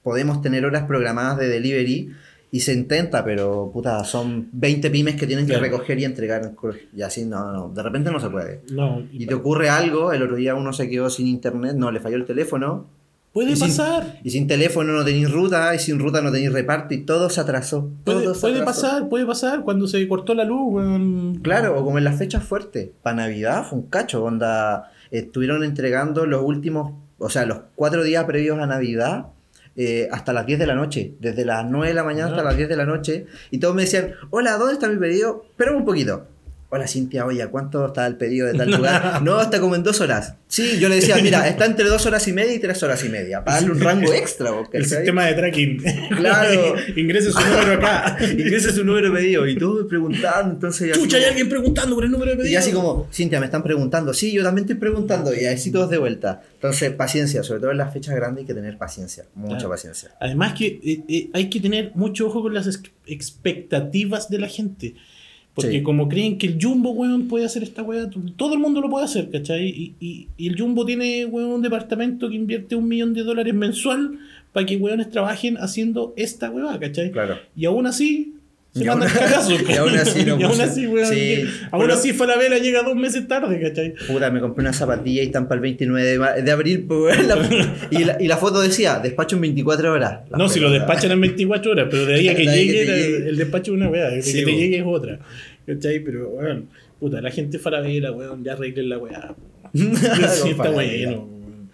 [0.03, 2.11] podemos tener horas programadas de delivery
[2.51, 5.65] y se intenta, pero puta, son 20 pymes que tienen que Claro.
[5.65, 6.53] recoger y entregar.
[6.95, 8.61] Y así, no, no, de repente no se puede.
[8.71, 11.99] No, Y te ocurre algo, el otro día uno se quedó sin internet, no, le
[11.99, 12.85] falló el teléfono,
[13.33, 14.19] puede y sin- pasar.
[14.23, 17.41] y sin teléfono no tenéis ruta, y sin ruta no tenéis reparto, y todo se
[17.41, 17.89] atrasó.
[18.05, 18.81] Puede, todo se puede atrasó.
[18.83, 19.63] pasar, puede pasar.
[19.63, 21.39] Cuando se cortó la luz, weón.
[21.41, 22.91] Claro, o como en las fechas fuertes.
[23.01, 24.91] Para Navidad fue un cacho, onda.
[25.17, 29.27] Estuvieron entregando los últimos, o sea, los cuatro días previos a Navidad.
[29.77, 32.45] eh, hasta las 10 de la noche, desde las 9 de la mañana hasta Ah.
[32.45, 35.43] las 10 de la noche, y todos me decían, hola, ¿dónde está mi pedido?
[35.49, 36.27] Espera un poquito.
[36.69, 39.21] Hola Cintia, oye, ¿a ¿cuánto está el pedido de tal lugar?
[39.21, 40.33] no, está como en dos horas.
[40.47, 43.09] Sí, yo le decía, mira, está entre dos horas y media y tres horas y
[43.09, 44.51] media, para darle un rango extra.
[44.51, 45.83] vos, El sistema de tracking.
[46.17, 46.75] Claro.
[46.95, 48.17] Ingrese su número acá.
[48.21, 50.91] Ingresa su número de pedido, y todos me preguntaban, entonces...
[50.97, 52.51] Chucha, hay alguien preguntando por el número de pedido.
[52.53, 54.13] y así como, Cintia, me están preguntando.
[54.13, 55.33] Sí, yo también estoy preguntando.
[55.33, 56.41] Y así todos de vuelta.
[56.55, 57.43] Entonces, paciencia.
[57.43, 59.25] Sobre todo en las fechas grandes hay que tener paciencia.
[59.35, 59.69] Mucha Claro.
[59.69, 60.11] paciencia.
[60.19, 64.47] Además que eh, eh, hay que tener mucho ojo con las ex- expectativas de la
[64.47, 64.95] gente.
[65.55, 65.83] Porque Sí.
[65.83, 69.05] como creen que el Jumbo, weón, puede hacer esta weá, todo el mundo lo puede
[69.05, 69.67] hacer, ¿cachai?
[69.69, 73.53] Y, y- y el Jumbo tiene, weón, un departamento que invierte un millón de dólares
[73.53, 74.19] mensual
[74.51, 77.11] para que weones trabajen haciendo esta weá, ¿cachai?
[77.11, 77.37] Claro.
[77.55, 78.34] Y aún así
[78.75, 79.61] se Y mandan aún- cagazos.
[79.69, 81.41] y aún así no Y aún puso- así, weón, Sí.
[81.71, 81.93] aún Bueno.
[81.93, 83.93] así Falabella llega dos meses tarde, ¿cachai?
[84.07, 86.83] Puta, me compré una zapatilla y están para el 29 de, abril.
[86.87, 90.19] pues, la- y, la, y la foto decía, despacho en 24 horas.
[90.29, 93.37] La No, si lo despachan en 24 horas, pero de ahí a que llegue, el-
[93.37, 95.19] despacho es una weá, de Sí, que te llegue es otra.
[95.65, 95.99] ¿Cachai?
[96.01, 96.67] Pero, weón,
[96.99, 99.29] puta, la gente farabela, weón, ya arreglen la weá.
[99.29, 99.37] po.
[99.73, 101.07] sí, está Falabella.
[101.11, 101.27] bueno.
[101.31, 101.69] weón.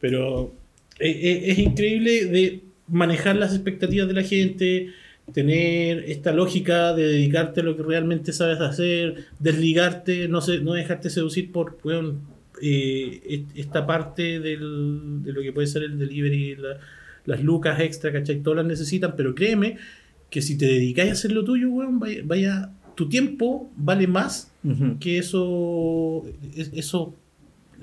[0.00, 0.54] Pero
[1.00, 4.88] eh, eh, es increíble de manejar las expectativas de la gente,
[5.32, 10.72] tener esta lógica de dedicarte a lo que realmente sabes hacer, desligarte, no, sé, no
[10.74, 12.20] dejarte seducir por, weón,
[12.62, 16.78] eh, est- esta parte del, de lo que puede ser el delivery, la-
[17.26, 18.40] las lucas extra, ¿cachai?
[18.42, 19.78] Todas las necesitan, pero créeme
[20.30, 24.52] que si te dedicáis a hacer lo tuyo, weón, vaya, vaya- tu tiempo vale más
[25.00, 26.22] que eso,
[26.56, 27.14] es- eso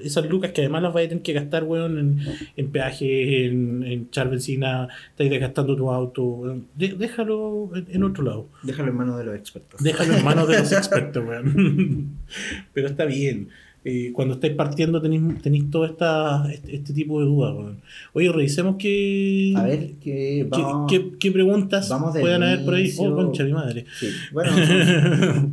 [0.04, 2.20] esas lucas que además las vas a tener que gastar, weón, en,
[2.58, 6.66] en peaje, en, en echar benzina, estáis desgastando tu auto, weón.
[6.76, 8.48] De- déjalo en, en otro lado.
[8.64, 9.82] Déjalo en manos de los expertos.
[9.82, 12.10] Déjalo en manos de los expertos, weón.
[12.74, 13.50] Pero está bien.
[13.84, 17.78] Eh, cuando estáis partiendo tenéis, tenéis todo esta, este, este tipo de dudas, weón.
[18.14, 20.92] Oye, revisemos qué, A ver, qué, vamos...
[20.92, 22.94] qué- qué preguntas vamos puedan haber por ahí.
[23.00, 23.86] Oh, concha, mi madre.
[24.00, 24.08] Sí.
[24.32, 24.52] Bueno,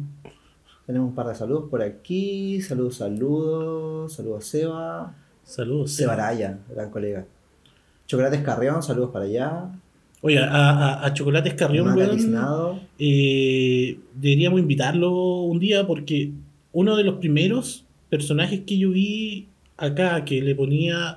[0.88, 2.62] tenemos un par de saludos por aquí.
[2.62, 4.10] Saludos, saludos.
[4.10, 5.14] Saludos, Seba.
[5.44, 5.92] Saludos.
[5.92, 7.26] Seba Araya, gran colega.
[8.06, 9.68] Chocolates Carrión, saludos para allá.
[10.22, 12.80] Oye, a, a, a Chocolates Carrión, Tiznado.
[12.98, 16.30] eh, deberíamos invitarlo un día porque
[16.72, 21.16] uno de los primeros personajes que yo vi acá que le ponía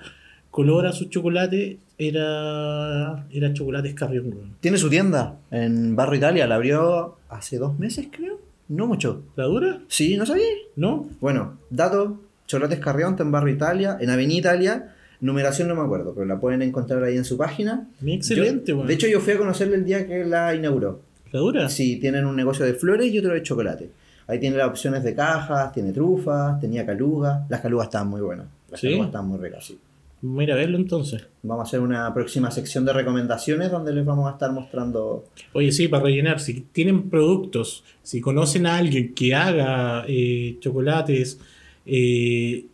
[0.52, 4.56] color a su chocolate era, era Chocolates Carrión, weón.
[4.60, 8.51] Tiene su tienda en Barro Italia, la abrió hace dos meses, creo.
[8.72, 9.24] No mucho.
[9.36, 9.80] ¿La dura?
[9.90, 10.46] Sí, ¿no sabía?
[10.78, 11.10] ¿No?
[11.20, 14.96] Bueno, dato, Chocolates Carrión está en Barrio Italia, en Avenida Italia.
[15.20, 17.90] Numeración no me acuerdo, pero la pueden encontrar ahí en su página.
[18.00, 18.88] Muy excelente, weón.
[18.88, 21.02] de hecho, yo fui a conocerle el día que la inauguró.
[21.34, 21.68] ¿La dura?
[21.68, 23.90] Sí, tienen un negocio de flores y otro de chocolate.
[24.28, 27.42] Ahí tiene las opciones de cajas, tiene trufas, tenía calugas.
[27.50, 28.48] Las calugas estaban muy buenas.
[28.70, 28.88] Las ¿Sí?
[28.88, 29.78] calugas estaban muy ricas, sí.
[30.24, 31.28] Mira a verlo entonces.
[31.42, 35.26] Vamos a hacer una próxima sección de recomendaciones donde les vamos a estar mostrando.
[35.54, 41.40] Oye, sí, para rellenar, si tienen productos, si conocen a alguien que haga eh, chocolates
[41.88, 42.66] eh,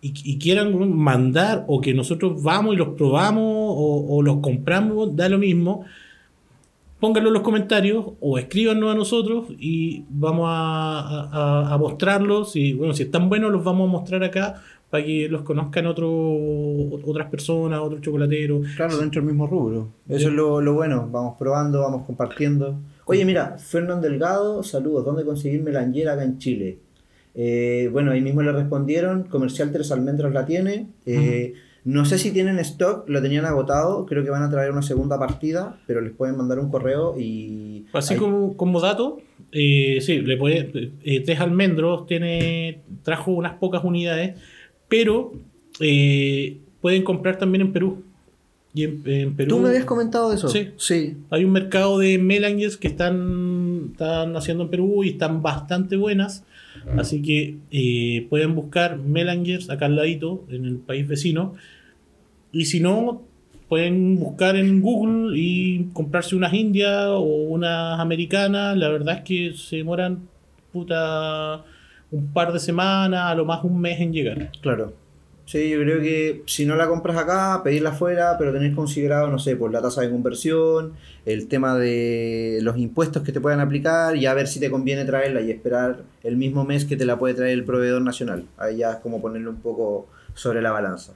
[0.00, 5.14] y, y quieran mandar o que nosotros vamos y los probamos o, o los compramos,
[5.14, 5.84] da lo mismo.
[7.00, 12.56] Pónganlo en los comentarios o escríbanos a nosotros y vamos a, a- a mostrarlos.
[12.56, 14.62] Y bueno, si están buenos, los vamos a mostrar acá
[14.94, 16.08] para que los conozcan otro,
[17.04, 18.64] otras personas, otros chocolateros.
[18.76, 19.88] Claro, dentro del mismo rubro.
[20.08, 21.08] Eso es lo, lo bueno.
[21.10, 22.78] Vamos probando, vamos compartiendo.
[23.06, 25.04] Oye, mira, Fernán Delgado, saludos.
[25.04, 26.78] ¿Dónde conseguir melangera acá en Chile?
[27.34, 29.24] Eh, bueno, ahí mismo le respondieron.
[29.24, 30.86] Comercial Tres Almendros la tiene.
[31.06, 34.06] Eh, No sé si tienen stock, lo tenían agotado.
[34.06, 37.86] Creo que van a traer una segunda partida, pero les pueden mandar un correo y.
[37.92, 39.18] Así como, como dato,
[39.52, 44.40] eh, sí, le puede, eh, Tres Almendros tiene, trajo unas pocas unidades,
[44.88, 45.32] pero
[45.80, 48.02] eh, pueden comprar también en Perú.
[48.72, 50.48] Y en, en Perú ¿Tú me habías comentado eso?
[50.48, 50.70] Sí.
[50.76, 51.16] Sí.
[51.30, 56.44] hay un mercado de melangers que están, están haciendo en Perú y están bastante buenas.
[56.98, 61.54] Así que eh, pueden buscar melangers acá al ladito, en el país vecino.
[62.52, 63.22] Y si no,
[63.68, 68.76] pueden buscar en Google y comprarse unas indias o unas americanas.
[68.76, 70.28] La verdad es que se demoran
[70.72, 71.64] puta
[72.14, 74.50] un par de semanas, a lo más un mes en llegar.
[74.60, 74.92] Claro.
[75.46, 79.38] Sí, yo creo que si no la compras acá, pedirla afuera, pero tener considerado, no
[79.38, 80.94] sé, por la tasa de conversión,
[81.26, 85.04] el tema de los impuestos que te puedan aplicar y a ver si te conviene
[85.04, 88.46] traerla y esperar el mismo mes que te la puede traer el proveedor nacional.
[88.56, 91.12] Ahí ya es como ponerlo un poco sobre la balanza.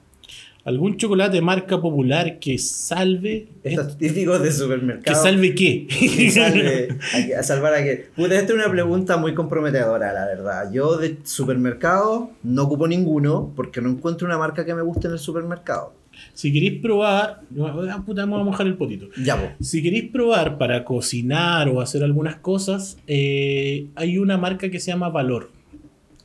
[0.69, 3.47] ¿Algún chocolate marca popular que salve?
[3.63, 5.23] Estos típicos de ¿Que supermercado.
[5.23, 5.87] salve qué?
[5.87, 8.05] que salve- a, que- a salvar a que.
[8.15, 10.71] Puta, esta es una pregunta muy comprometedora, la verdad.
[10.71, 15.13] Yo de supermercado no ocupo ninguno porque no encuentro una marca que me guste en
[15.13, 15.93] el supermercado.
[16.33, 19.07] Si queréis probar, ah, puta, vamos a mojar el potito.
[19.23, 19.49] Ya, vos.
[19.61, 24.91] Si queréis probar para cocinar o hacer algunas cosas, eh, hay una marca que se
[24.91, 25.49] llama Valor.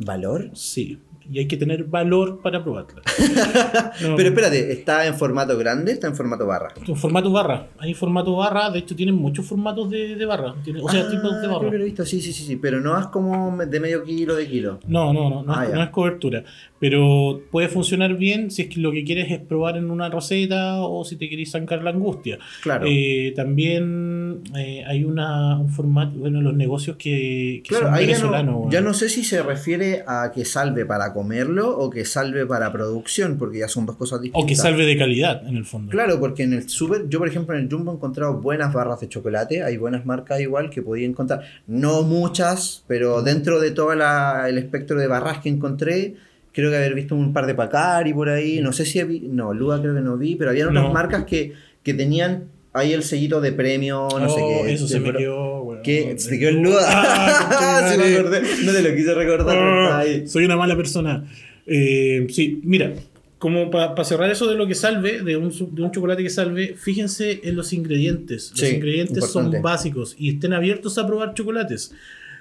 [0.00, 0.50] ¿Valor?
[0.54, 0.98] Sí,
[1.30, 3.02] y hay que tener valor para probarla.
[4.02, 5.92] No, Pero espérate, ¿está en formato grande?
[5.92, 6.72] ¿Está en formato barra?
[6.86, 7.68] en formato barra.
[7.78, 10.54] Hay formato barra, de hecho tienen muchos formatos de, de barra.
[10.64, 11.70] Tiene- o sea, Ah, tipos de barra.
[11.70, 12.56] lo he visto, sí, sí, sí, sí.
[12.56, 14.80] Pero no es como de medio kilo de kilo.
[14.86, 16.44] No, no, no, no, Ah, no es cobertura.
[16.80, 20.82] Pero puede funcionar bien si es que lo que quieres es probar en una receta
[20.82, 22.38] o si te queréis sacar la angustia.
[22.62, 22.84] Claro.
[22.88, 28.02] Eh, también eh, hay una, un formato, bueno, los negocios que, que Claro, son ahí
[28.02, 28.64] ya venezolanos.
[28.66, 32.44] no, ya no sé si se refiere a que salve para comerlo o que salve
[32.44, 34.44] para producción, porque ya son dos cosas distintas.
[34.44, 35.90] O que salve de calidad, en el fondo.
[35.90, 39.00] Claro, porque en el super, yo por ejemplo en el Jumbo he encontrado buenas barras
[39.00, 43.94] de chocolate, hay buenas marcas igual que podía encontrar, no muchas, pero dentro de todo
[43.94, 46.16] la- el espectro de barras que encontré,
[46.52, 49.54] creo que haber visto un par de Pacari por ahí, no sé si vi, no,
[49.54, 50.92] Luga creo que no vi, pero había otras No.
[50.92, 51.52] marcas que,
[51.82, 52.44] que tenían
[52.74, 54.72] ahí el sellito de premio, no sé Oh, qué.
[54.74, 55.82] Eso se me quedó, weón.
[55.84, 56.14] ¿Qué?
[56.18, 56.66] ¿Se te quedó el?
[56.80, 58.42] Ah, me acordé.
[58.64, 60.26] No te lo quise recordar, Ah, ahí.
[60.26, 61.24] soy una mala persona.
[61.66, 62.92] Eh, sí, mira,
[63.38, 66.74] como para cerrar eso de lo que salve, de un, de un chocolate que salve,
[66.76, 68.50] fíjense en los ingredientes.
[68.50, 69.56] Los Sí, ingredientes importante.
[69.56, 71.92] son básicos y estén abiertos a probar chocolates.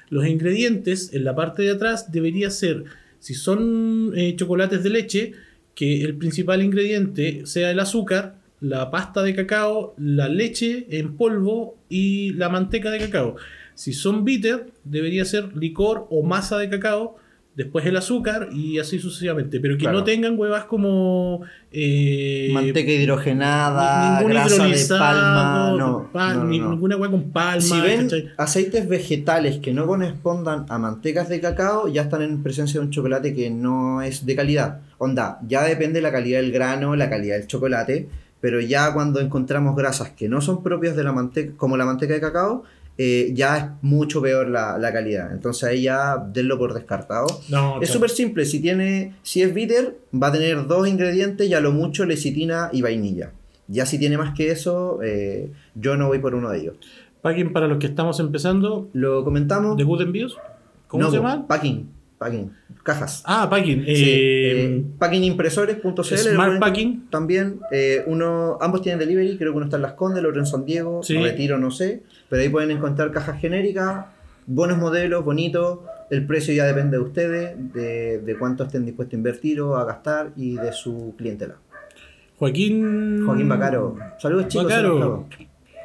[0.09, 2.84] Los ingredientes en la parte de atrás debería ser,
[3.19, 5.31] si son eh, chocolates de leche,
[5.75, 11.76] que el principal ingrediente sea el azúcar, la pasta de cacao, la leche en polvo
[11.89, 13.36] y la manteca de cacao.
[13.76, 17.18] Si son bitter, debería ser licor o masa de cacao,
[17.55, 19.59] después el azúcar y así sucesivamente.
[19.59, 19.99] Pero que Claro.
[19.99, 21.41] no tengan huevas como...
[21.72, 27.61] eh, Manteca hidrogenada, ningún grasa de palma, no, ninguna hueá con palma.
[27.61, 28.30] Si ven ¿cachai?
[28.38, 32.91] aceites vegetales que no correspondan a mantecas de cacao, ya están en presencia de un
[32.91, 34.80] chocolate que no es de calidad.
[34.97, 38.07] Onda, ya depende la calidad del grano, la calidad del chocolate,
[38.44, 42.14] pero ya cuando encontramos grasas que no son propias de la manteca, como la manteca
[42.14, 42.64] de cacao,
[42.98, 45.32] eh, ya es mucho peor la, la calidad.
[45.32, 47.26] Entonces ahí ya denlo por descartado.
[47.48, 51.54] No, Es súper simple, si tiene, si es bitter, va a tener dos ingredientes y
[51.54, 53.32] a lo mucho lecitina y vainilla.
[53.70, 56.76] Ya si tiene más que eso, eh, yo no voy por uno de ellos.
[57.22, 59.78] Packing para los que estamos empezando, Lo comentamos.
[59.78, 60.38] de Good Envíos.
[60.89, 61.48] ¿Cómo No, se llama?
[61.48, 61.89] Packing,
[62.24, 62.51] packing,
[62.84, 63.24] cajas.
[63.26, 63.84] Ah, Packing.
[63.86, 66.03] Sí, eh, packingimpresores.cl.
[66.03, 67.07] Smart Packing.
[67.09, 70.39] También, eh, uno, ambos tienen delivery, creo que uno está en Las Condes, el otro
[70.39, 71.17] en San Diego, Sí.
[71.17, 74.05] Retiro, no sé, pero ahí pueden encontrar cajas genéricas,
[74.47, 79.17] buenos modelos, bonitos, el precio ya depende de ustedes, de, de cuánto estén dispuestos a
[79.17, 81.55] invertir o a gastar y de su clientela.
[82.38, 83.26] Joaquín.
[83.26, 84.65] Joaquín Bacaro, saludos chicos.
[84.65, 85.28] Bacaro.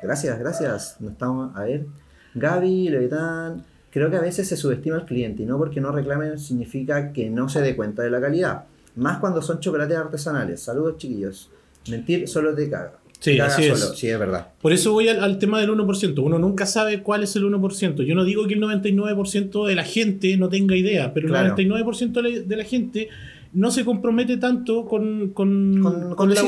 [0.03, 0.97] Gracias, gracias.
[1.01, 1.87] Nos estamos a ver.
[2.35, 3.65] Gaby, Levetán.
[3.91, 7.31] Creo que a veces se subestima al cliente y no porque no reclamen significa que
[7.31, 8.65] no se dé cuenta de la calidad.
[8.97, 10.61] Más cuando son chocolates artesanales.
[10.61, 11.51] Saludos, chiquillos.
[11.89, 12.93] Mentir solo te caga.
[13.21, 13.79] Sí, Caga así es.
[13.79, 13.95] solo.
[13.95, 14.49] Sí, es verdad.
[14.61, 16.19] Por eso voy al, al tema del 1%.
[16.23, 18.03] Uno nunca sabe cuál es el 1%.
[18.05, 21.55] Yo no digo que el 99% de la gente no tenga idea, pero Claro.
[21.57, 23.09] el 99% de la, de la gente
[23.53, 26.43] no se compromete tanto con, con, Con- con la,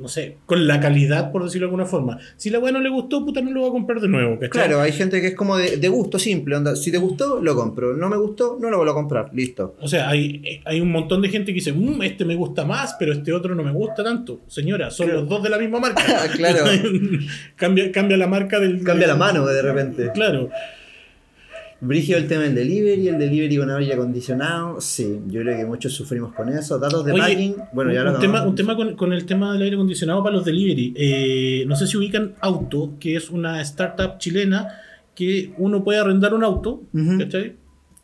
[0.00, 2.18] no sé, con calidad, por decirlo de alguna forma.
[2.36, 4.34] Si la weá no le gustó, puta, no lo va a comprar de nuevo.
[4.34, 4.50] ¿cachai?
[4.50, 6.56] Claro, hay gente que es como de, de gusto simple.
[6.56, 7.96] Onda, si te gustó, lo compro.
[7.96, 9.30] No me gustó, no lo vuelvo a comprar.
[9.32, 9.76] Listo.
[9.80, 12.96] O sea, hay, hay un montón de gente que dice, "Mm, este me gusta más,
[12.98, 14.40] pero este otro no me gusta tanto.
[14.48, 15.20] Señora, son Claro.
[15.20, 16.02] los dos de la misma marca.
[16.36, 16.64] Claro.
[17.56, 18.82] cambia, cambia la marca del.
[18.82, 20.10] Cambia la mano de repente.
[20.14, 20.50] Claro.
[21.84, 24.80] Brigio el tema del delivery, el delivery con aire acondicionado.
[24.80, 26.78] Sí, yo creo que muchos sufrimos con eso.
[26.78, 27.56] Datos de Oye, packing.
[27.72, 30.36] Bueno, ya un, lo tema, un tema con, con el tema del aire acondicionado para
[30.36, 30.94] los delivery.
[30.96, 34.68] Eh, no sé si ubican Auto, que es una startup chilena
[35.14, 36.82] que uno puede arrendar un auto.
[37.18, 37.56] ¿cachai?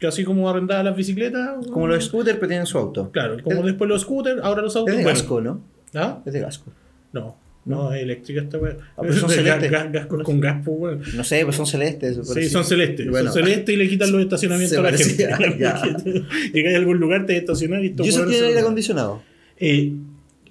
[0.07, 1.65] Así como arrendar las bicicletas.
[1.73, 3.11] Como los scooters, pero tienen su auto.
[3.13, 4.93] Claro, como Es- después los scooters, ahora los autos.
[4.93, 5.19] Es de bueno.
[5.19, 5.61] Gasco, ¿no?
[5.95, 6.19] ¿Ah?
[6.27, 6.73] Es de Gasco.
[7.13, 8.77] No, no, es eléctrica esta weá.
[8.97, 9.71] Ah, pero son gas- celestes.
[9.71, 11.03] gas- gas con, gas, pues, weón.
[11.17, 12.19] No sé, pues son celestes.
[12.35, 13.09] Sí, son celestes.
[13.11, 13.31] Bueno.
[13.33, 16.23] son celestes y le quitan los estacionamientos Se a la gente.
[16.55, 19.23] Llegáis a algún lugar, te estacionas y estos ¿Y eso aire acondicionado?
[19.59, 19.93] Eh,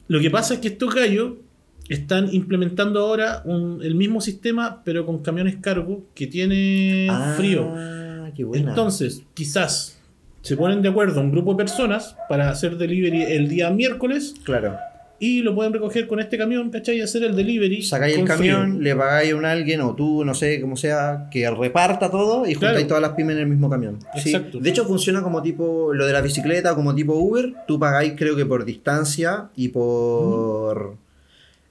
[0.07, 1.33] lo que pasa es que estos gallos
[1.89, 7.71] están implementando ahora un- el mismo sistema, pero con camiones cargo que tiene frío.
[7.75, 8.69] Ah, qué buena.
[8.69, 9.97] Entonces, quizás
[10.41, 14.77] se ponen de acuerdo un grupo de personas para hacer delivery el día miércoles Claro.
[15.19, 16.97] Y lo pueden recoger con este camión, ¿cachai?
[16.97, 17.81] Y hacer el delivery.
[17.81, 18.81] Sacáis el camión, frío.
[18.81, 22.53] le pagáis a un alguien o tú, no sé, como sea, que reparta todo y
[22.53, 22.87] juntáis Claro.
[22.87, 23.99] todas las pymes en el mismo camión.
[24.17, 24.29] Sí.
[24.29, 24.59] Exacto.
[24.59, 27.53] De hecho, funciona como tipo lo de la bicicleta, como tipo Uber.
[27.67, 30.95] Tú pagáis, creo que por distancia y por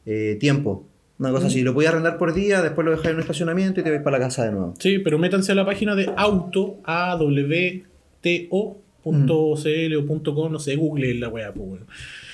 [0.07, 0.85] eh, tiempo.
[1.19, 1.63] Una cosa así.
[1.63, 4.19] Lo podéis arrendar por día, después lo dejáis en un estacionamiento y te vais para
[4.19, 4.75] la casa de nuevo.
[4.79, 11.29] Sí, pero métanse a la página de auto, awto.cl o .com, no sé, google la
[11.29, 11.87] weá, pues, weón.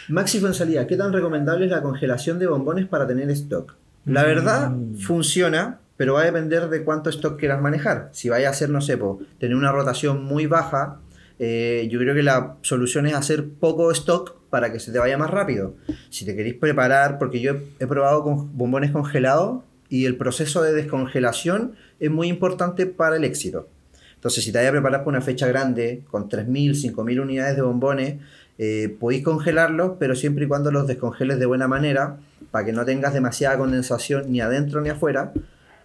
[0.09, 3.75] Maxi Fonsalía, ¿qué tan recomendable es la congelación de bombones para tener stock?
[4.05, 4.27] La Mm.
[4.27, 8.09] verdad, funciona, pero va a depender de cuánto stock quieras manejar.
[8.13, 10.99] Si vais a hacer, no sé, po, tener una rotación muy baja,
[11.39, 15.17] eh, yo creo que la solución es hacer poco stock para que se te vaya
[15.17, 15.75] más rápido.
[16.11, 20.63] Si te queréis preparar, porque yo he, he probado con bombones congelados y el proceso
[20.63, 23.69] de descongelación es muy importante para el éxito.
[24.15, 27.63] Entonces, si te vayas a preparar para una fecha grande, con 3.000, 5.000 unidades de
[27.63, 28.17] bombones,
[28.65, 32.19] eh, podéis congelarlos, pero siempre y cuando los descongeles de buena manera,
[32.53, 35.33] para que no tengas demasiada condensación ni adentro ni afuera,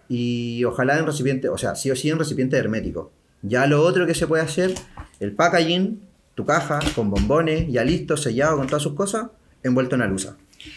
[0.08, 3.10] y ojalá en recipiente, o sea, sí o sí en recipiente hermético.
[3.42, 4.74] Ya lo otro que se puede hacer,
[5.18, 5.98] el packaging,
[6.36, 9.26] tu caja con bombones, ya listo, sellado con todas sus cosas,
[9.64, 10.36] envuelto en alusa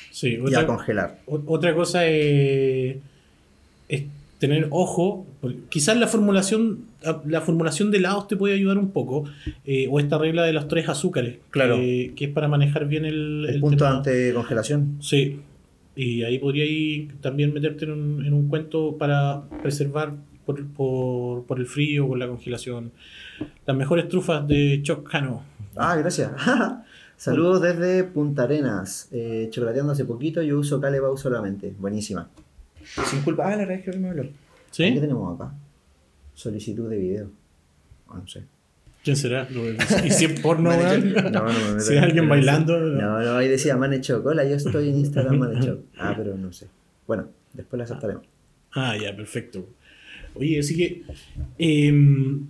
[0.10, 1.20] Sí, y a otra, congelar.
[1.28, 2.98] otra cosa es,
[3.90, 4.04] es
[4.40, 5.28] tener ojo,
[5.70, 6.80] quizás la formulación
[7.26, 9.24] la formulación de helados te puede ayudar un poco,
[9.66, 11.76] eh, o esta regla de los tres azúcares, Claro.
[11.78, 13.98] que, que es para manejar bien el, El el punto tema.
[13.98, 14.98] ante congelación.
[15.02, 15.40] Sí,
[15.96, 16.66] y ahí podría
[17.22, 20.14] también meterte en un, en un cuento para preservar
[20.46, 22.92] por, por, por el frío, por la congelación.
[23.66, 25.44] Las mejores trufas de Chocano.
[25.76, 26.32] Ah, gracias.
[27.18, 29.08] Saludos desde Punta Arenas.
[29.12, 31.74] Eh, chocolateando hace poquito, yo uso Calebau solamente.
[31.78, 32.28] Buenísima.
[32.84, 33.46] Sin culpa.
[33.48, 34.24] Ah, la verdad es que me habló.
[34.24, 34.30] ¿Qué
[34.72, 34.84] ¿Sí?
[35.00, 35.54] tenemos acá?
[36.42, 37.32] Solicitud de video.
[38.10, 38.42] Ah, no sé.
[39.04, 39.48] ¿Quién será?
[40.06, 40.70] ¿Y si es porno?
[40.70, 41.14] Weón?
[41.14, 42.80] no, no meto Si es en- alguien en bailando.
[42.80, 44.26] No, no, ahí decía Manechoc.
[44.26, 45.80] Hola, yo estoy en Instagram Manechoc.
[45.98, 46.68] Ah, pero no sé.
[47.08, 48.24] Bueno, después la aceptaremos.
[48.74, 49.68] Ah, ya, perfecto.
[50.34, 51.04] Oye, así que.
[51.60, 52.46] em,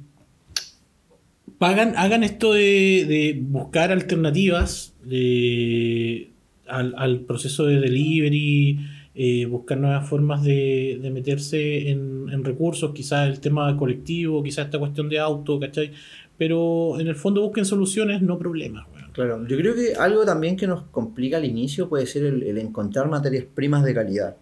[1.57, 6.29] pagan, hagan esto de, de buscar alternativas de-
[6.67, 8.79] al, al proceso de delivery,
[9.13, 14.65] eh, buscar nuevas formas de, de meterse en, en recursos, quizás el tema colectivo, quizás
[14.65, 15.91] esta cuestión de auto, ¿cachai?
[16.37, 19.11] Pero en el fondo busquen soluciones, no problemas, weón.
[19.11, 22.57] Claro, yo creo que algo también que nos complica al inicio puede ser el, el
[22.57, 24.37] encontrar materias primas de calidad.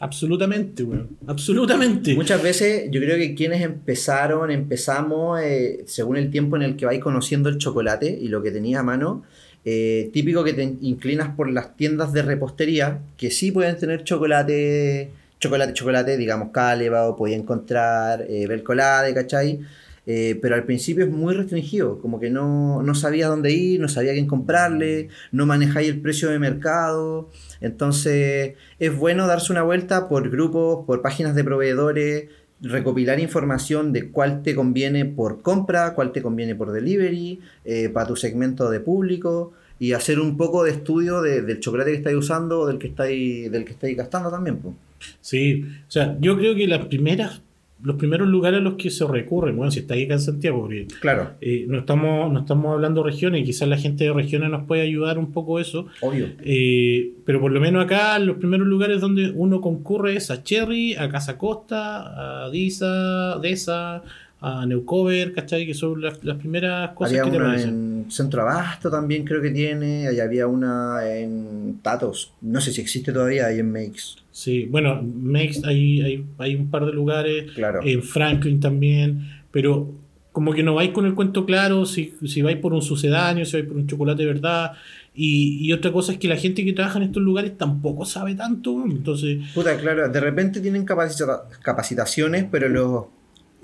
[0.00, 1.16] Absolutamente, weón.
[1.26, 2.14] Absolutamente.
[2.14, 6.86] Muchas veces yo creo que quienes empezaron, empezamos eh, según el tiempo en el que
[6.86, 9.22] vais conociendo el chocolate y lo que tenías a mano.
[9.64, 15.10] Eh, típico que te inclinas por las tiendas de repostería que sí pueden tener chocolate,
[15.40, 19.60] chocolate, chocolate, digamos Caleva o encontrar eh, Belcolade, ¿cachai?
[20.06, 23.88] Eh, pero al principio es muy restringido, como que no, no sabía dónde ir, no
[23.88, 27.30] sabía quién comprarle, no manejáis el precio de mercado.
[27.60, 32.24] Entonces es bueno darse una vuelta por grupos, por páginas de proveedores,
[32.60, 38.06] recopilar información de cuál te conviene por compra, cuál te conviene por delivery, eh, para
[38.06, 42.16] tu segmento de público y hacer un poco de estudio de- del chocolate que estáis
[42.16, 44.58] usando o del que estáis, del que estáis gastando también.
[44.58, 44.74] pues.
[45.20, 47.42] Sí, o sea, yo creo que las primeras
[47.82, 50.60] los primeros lugares a los que se recurren, bueno, si está ahí acá en Santiago,
[50.60, 54.12] porque Claro, eh, no, estamos, no estamos hablando de regiones, y quizás la gente de
[54.12, 56.28] regiones nos puede ayudar un poco eso, obvio.
[56.44, 60.94] eh, pero por lo menos acá los primeros lugares donde uno concurre es a Cherry,
[60.94, 64.02] a Casa Costa, a Disa, Desa,
[64.46, 65.66] a Neucover, ¿cachai?
[65.66, 69.50] Que son las, las primeras cosas Había que una en Centro Abasto también creo que
[69.50, 74.22] tiene, ahí había una en Tatos, no sé si existe todavía ahí en Makes.
[74.30, 77.80] Sí, bueno, Makes, hay, hay, hay un par de lugares, Claro.
[77.82, 79.90] en Franklin también, pero
[80.32, 83.52] como que no vais con el cuento claro si, si vais por un sucedáneo, si
[83.56, 84.72] vais por un chocolate de verdad.
[85.14, 88.34] Y, y otra cosa es que la gente que trabaja en estos lugares tampoco sabe
[88.34, 88.82] tanto.
[88.84, 93.04] Entonces, Puta, claro, de repente tienen capacita- capacitaciones, pero los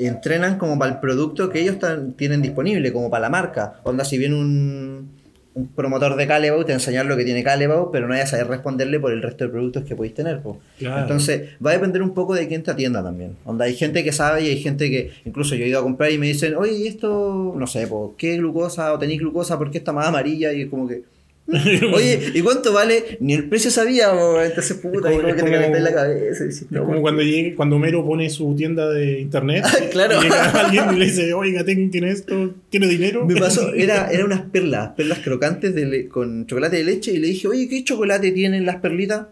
[0.07, 1.77] entrenan como para el producto que ellos
[2.17, 3.81] tienen disponible, como para la marca.
[3.85, 5.11] Onda, si viene un,
[5.55, 8.49] un promotor de Calebau, te enseñar lo que tiene Calebau, pero no vayas a saber
[8.49, 10.41] responderle por el resto de productos que podéis tener.
[10.41, 10.59] po.
[10.79, 11.03] Claro.
[11.03, 13.37] Entonces, va a depender un poco de quién te atienda también.
[13.45, 16.13] Onda, hay gente que sabe y hay gente que, incluso yo he ido a comprar
[16.13, 19.59] y me dicen, oye, ¿y esto, no sé, po, ¿qué glucosa o tenéis glucosa?
[19.59, 20.53] ¿Por qué está más amarilla?
[20.53, 21.03] Y es como que,
[21.95, 23.16] Oye, ¿y cuánto vale?
[23.20, 24.41] Ni el precio sabía, po.
[24.41, 26.45] entonces puta, Es y como- como que es te como- calentáis la cabeza.
[26.45, 30.20] y es como cuando, llegue, cuando Homero pone su tienda de internet Claro.
[30.20, 33.26] y llega alguien y le dice, oiga, tiene esto, tiene dinero.
[33.26, 37.26] Me pasó, era, era unas perlas, perlas crocantes de con chocolate de leche y le
[37.28, 39.26] dije, oye, ¿qué chocolate tienen las perlitas?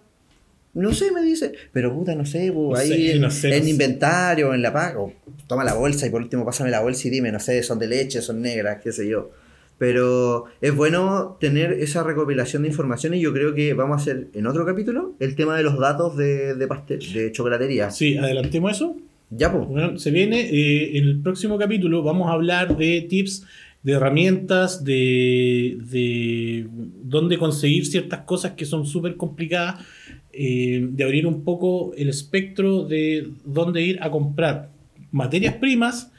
[0.74, 3.56] No sé, me dice, pero puta, no sé, po, No ahí sé, en, no sé,
[3.56, 5.12] en inventario, en la paga, o
[5.46, 7.86] toma la bolsa y por último pásame la bolsa y dime, no sé, son de
[7.88, 9.30] leche, son negras, qué sé yo.
[9.78, 14.28] Pero es bueno tener esa recopilación de información y yo creo que vamos a hacer
[14.34, 17.90] en otro capítulo el tema de los datos de, de pastel, de chocolatería.
[17.90, 18.96] Sí, adelantemos eso.
[19.30, 19.68] Ya, pues.
[19.68, 22.02] Bueno, se viene eh, en el próximo capítulo.
[22.02, 23.46] Vamos a hablar de tips,
[23.82, 26.66] de herramientas, de, de
[27.02, 29.84] dónde conseguir ciertas cosas que son súper complicadas,
[30.32, 34.70] eh, de abrir un poco el espectro de dónde ir a comprar
[35.10, 36.10] materias primas,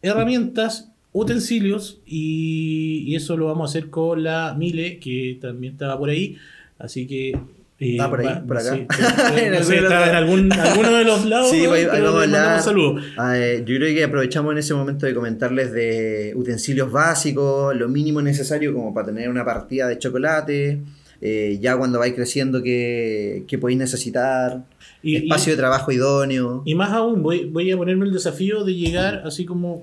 [0.00, 5.98] herramientas, utensilios y, y eso lo vamos a hacer con la Mile, que también estaba
[5.98, 6.36] por ahí.
[6.78, 7.30] Así que...
[7.78, 8.74] eh, Ah, por ahí, por acá.
[8.74, 8.86] sí,
[9.36, 10.04] En no sé, algún está lado.
[10.10, 11.50] en algún, alguno de los lados.
[11.50, 12.62] Sí, ahí- pero vamos a le mandamos hablar.
[12.62, 13.04] saludos.
[13.18, 17.88] Ah, eh, yo creo que aprovechamos en ese momento de comentarles de utensilios básicos, lo
[17.88, 20.80] mínimo necesario como para tener una partida de chocolate,
[21.20, 24.64] eh, ya cuando vais creciendo que, que podéis necesitar,
[25.02, 26.62] Y- espacio de trabajo idóneo.
[26.64, 29.82] Y más aún, voy, voy a ponerme el desafío de llegar así como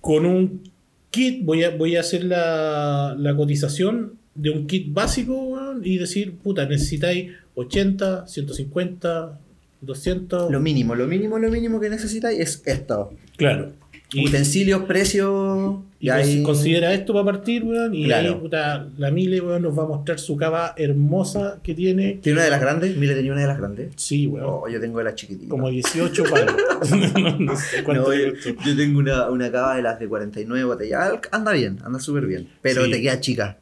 [0.00, 0.62] con un
[1.10, 6.36] kit, voy a, voy a hacer la, la cotización de un kit básico y decir,
[6.36, 9.38] puta, necesitáis 80, 150,
[9.80, 10.50] 200.
[10.50, 13.12] Lo mínimo, lo mínimo, lo mínimo que necesitáis es esto.
[13.36, 13.72] claro.
[14.12, 15.76] Y, Utensilios, precios...
[16.00, 18.28] y considera esto para partir, weón, y Claro.
[18.34, 22.18] ahí, puta, la Mile, weón, nos va a mostrar su cava hermosa que tiene.
[22.22, 22.96] ¿Tiene una de las grandes?
[22.96, 23.92] Mire, tenía una de las grandes.
[23.96, 24.46] Sí, weón.
[24.48, 25.48] Oh, yo tengo la chiquitita.
[25.48, 26.54] Como 18 palos.
[27.22, 31.12] no, no sé cuánto No, yo, tengo una, una cava de las de 49 botellas.
[31.30, 32.48] Anda bien, anda súper bien.
[32.62, 32.90] Pero Sí.
[32.90, 33.58] te queda chica.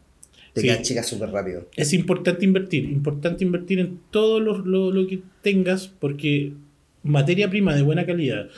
[0.55, 0.66] Te Sí.
[0.68, 1.68] queda chica súper rápido.
[1.76, 6.53] es importante invertir, importante invertir en todo lo, lo- lo que tengas porque
[7.05, 8.49] materia prima de buena calidad,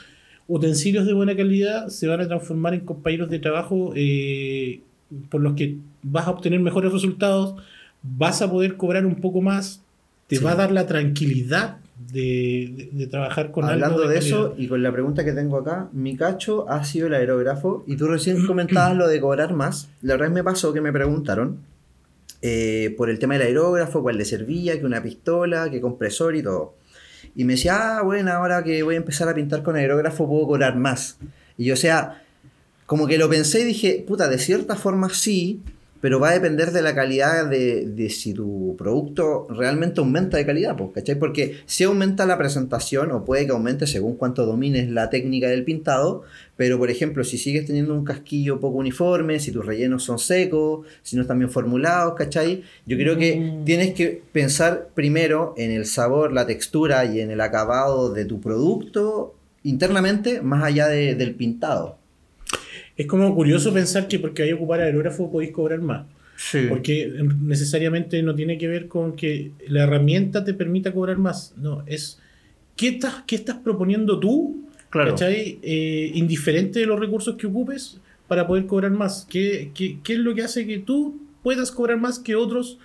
[0.47, 4.81] utensilios de buena calidad se van a transformar en compañeros de trabajo eh,
[5.29, 7.55] por los que vas a obtener mejores resultados,
[8.03, 9.81] vas a poder cobrar un poco más,
[10.27, 10.43] te Sí.
[10.43, 11.77] va a dar la tranquilidad
[12.11, 14.27] de, de- de trabajar con Hablando algo de, calidad.
[14.39, 17.95] eso y con la pregunta que tengo acá, mi cacho ha sido el aerógrafo y
[17.95, 19.89] tú recién comentabas lo de cobrar más.
[20.01, 21.57] La verdad me pasó que me preguntaron
[22.41, 26.41] eh, por el tema del aerógrafo, cuál le servía, que una pistola, que compresor y
[26.41, 26.73] todo.
[27.35, 30.47] Y me decía, ah, bueno, ahora que voy a empezar a pintar con aerógrafo puedo
[30.47, 31.17] cobrar más.
[31.57, 32.21] Y yo, o sea,
[32.85, 35.61] como que lo pensé y dije, puta, de cierta forma sí,
[36.01, 40.45] pero va a depender de la calidad de, de si tu producto realmente aumenta de
[40.45, 41.15] calidad, pues, ¿cachai?
[41.17, 45.63] Porque si aumenta la presentación, o puede que aumente según cuánto domines la técnica del
[45.63, 46.23] pintado,
[46.57, 50.85] pero por ejemplo, si sigues teniendo un casquillo poco uniforme, si tus rellenos son secos,
[51.01, 52.63] si no están bien formulados, ¿cachai?
[52.85, 53.65] Yo creo que Mm.
[53.65, 58.41] tienes que pensar primero en el sabor, la textura y en el acabado de tu
[58.41, 61.97] producto internamente, más allá de- del pintado.
[62.97, 66.05] Es como curioso pensar que porque hay que ocupar aerógrafo podéis cobrar más.
[66.35, 66.65] Sí.
[66.69, 67.11] Porque eh,
[67.41, 71.53] necesariamente no tiene que ver con que la herramienta te permita cobrar más.
[71.57, 72.19] No, es
[72.75, 75.11] qué estás, qué estás proponiendo tú, Claro.
[75.11, 75.59] ¿cachai?
[75.61, 79.25] Eh, indiferente de los recursos que ocupes para poder cobrar más.
[79.29, 82.77] ¿Qué, qué, qué es lo que hace que tú puedas cobrar más que otros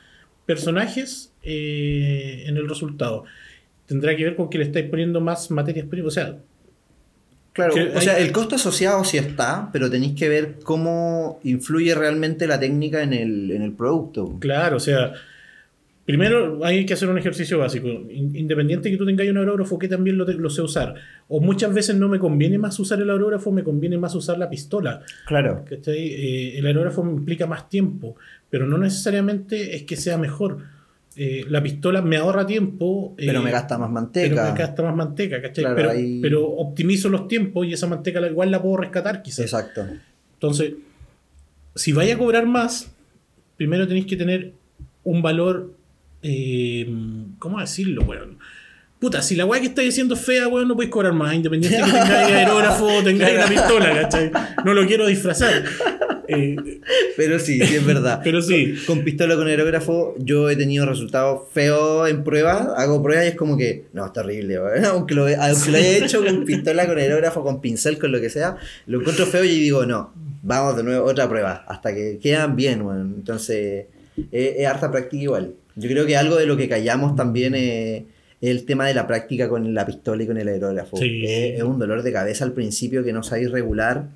[0.44, 3.24] personajes eh, en el resultado?
[3.86, 6.09] Tendrá que ver con que le estáis poniendo más materias primas.
[6.09, 6.38] O sea,
[7.57, 12.46] Claro, o sea, el costo asociado sí está, pero tenéis que ver cómo influye realmente
[12.46, 14.36] la técnica en el, en el producto.
[14.38, 15.12] Claro, o sea,
[16.04, 17.88] Primero hay que hacer un ejercicio básico.
[17.88, 20.94] In- Independiente que tú tengas un aerógrafo que también lo, te- lo sé usar.
[21.26, 24.48] O muchas veces no me conviene más usar el aerógrafo, me conviene más usar la
[24.48, 25.02] pistola.
[25.26, 25.64] Claro.
[25.68, 28.14] Eh, el aerógrafo implica más tiempo,
[28.48, 30.59] pero no necesariamente es que sea mejor.
[31.18, 33.14] Eh, la pistola me ahorra tiempo.
[33.16, 34.52] eh, Pero me gasta más pero manteca.
[34.52, 35.64] me gasta más manteca, ¿cachai?
[35.64, 39.22] Claro, pero, ahí- pero optimizo los tiempos y esa manteca la- igual la puedo rescatar
[39.22, 39.40] quizás.
[39.46, 39.86] Exacto.
[40.34, 40.74] Entonces,
[41.74, 42.90] si vaya a cobrar más,
[43.56, 44.52] primero tenéis que tener
[45.04, 45.72] un valor.
[46.22, 46.86] eh,
[47.38, 48.38] ¿Cómo decirlo, weón?
[48.98, 51.76] Puta, si la weá que estáis haciendo es fea, weón, no podéis cobrar más, independiente
[51.78, 54.30] de que tengáis aerógrafo o tengáis una pistola, ¿cachai?
[54.64, 55.62] No lo quiero disfrazar.
[56.29, 56.57] Eh,
[57.16, 58.20] Pero sí, sí es verdad.
[58.22, 62.68] pero sí, Con pistola con aerógrafo yo he tenido resultados feos en pruebas.
[62.77, 64.57] Hago pruebas y es como que, no, es terrible.
[64.85, 68.31] Aunque lo, aunque lo haya hecho con pistola, con aerógrafo, con pincel, con lo que
[68.31, 68.57] sea,
[68.87, 70.12] lo encuentro feo y digo, no,
[70.43, 71.64] vamos de nuevo, otra prueba.
[71.66, 73.14] Hasta que quedan bien, weón.
[73.16, 73.87] Entonces,
[74.31, 75.55] es, es harta práctica igual.
[75.74, 78.05] Yo creo que algo de lo que callamos también es
[78.41, 80.97] el tema de la práctica con la pistola y con el aerógrafo.
[80.97, 81.24] Sí.
[81.24, 84.09] Es, es un dolor de cabeza al principio que no sabéis regular.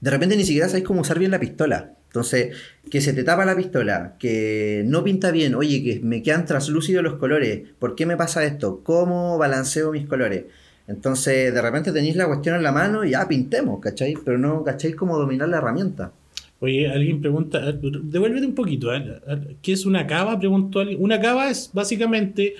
[0.00, 1.92] De repente ni siquiera sabéis cómo usar bien la pistola.
[2.06, 2.56] Entonces,
[2.90, 7.04] que se te tapa la pistola, que no pinta bien, oye, que me quedan traslúcidos
[7.04, 8.80] los colores, ¿por qué me pasa esto?
[8.82, 10.44] ¿Cómo balanceo mis colores?
[10.88, 14.14] Entonces, de repente tenéis la cuestión en la mano y ya pintemos, ¿cachai?
[14.24, 16.10] Pero no cacháis cómo dominar la herramienta.
[16.58, 19.20] Oye, alguien pregunta, devuélvete un poquito, ¿eh?
[19.62, 20.36] ¿qué es una cava?
[20.38, 20.98] Preguntó alguien.
[21.00, 22.54] Una cava es básicamente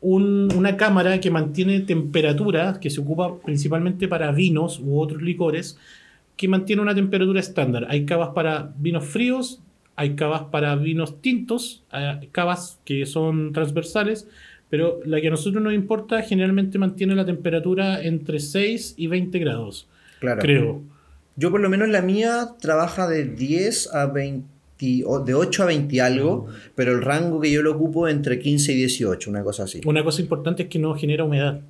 [0.00, 5.76] un- una cámara que mantiene temperatura, que se ocupa principalmente para vinos u otros licores,
[6.36, 7.86] que mantiene una temperatura estándar.
[7.88, 9.60] Hay cavas para vinos fríos,
[9.96, 14.26] hay cavas para vinos tintos, hay cavas que son transversales,
[14.70, 19.38] pero la que a nosotros nos importa generalmente mantiene la temperatura entre 6 y 20
[19.38, 19.86] grados,
[20.20, 20.40] Claro.
[20.40, 20.82] creo.
[21.36, 24.46] Yo por lo menos la mía trabaja de 10 a 20,
[25.06, 28.72] o de 8 a 20 algo, pero el rango que yo lo ocupo entre 15
[28.72, 29.80] y 18, una cosa así.
[29.86, 31.60] Una cosa importante es que no genera humedad.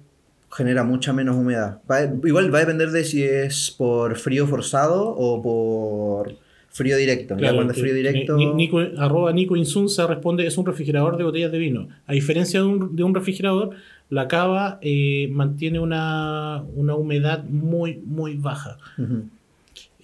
[0.55, 1.79] Genera mucha menos humedad.
[1.91, 6.35] Va- igual va a depender de si es por frío forzado o por
[6.69, 7.37] frío directo.
[7.37, 8.37] Claro, cuando es frío directo...
[8.37, 11.89] Ni- Nico, arroba Nico Insunza responde, es un refrigerador de botellas de vino.
[12.07, 13.71] A diferencia de un, de un refrigerador,
[14.11, 18.77] la cava eh, mantiene una, una humedad muy, muy baja.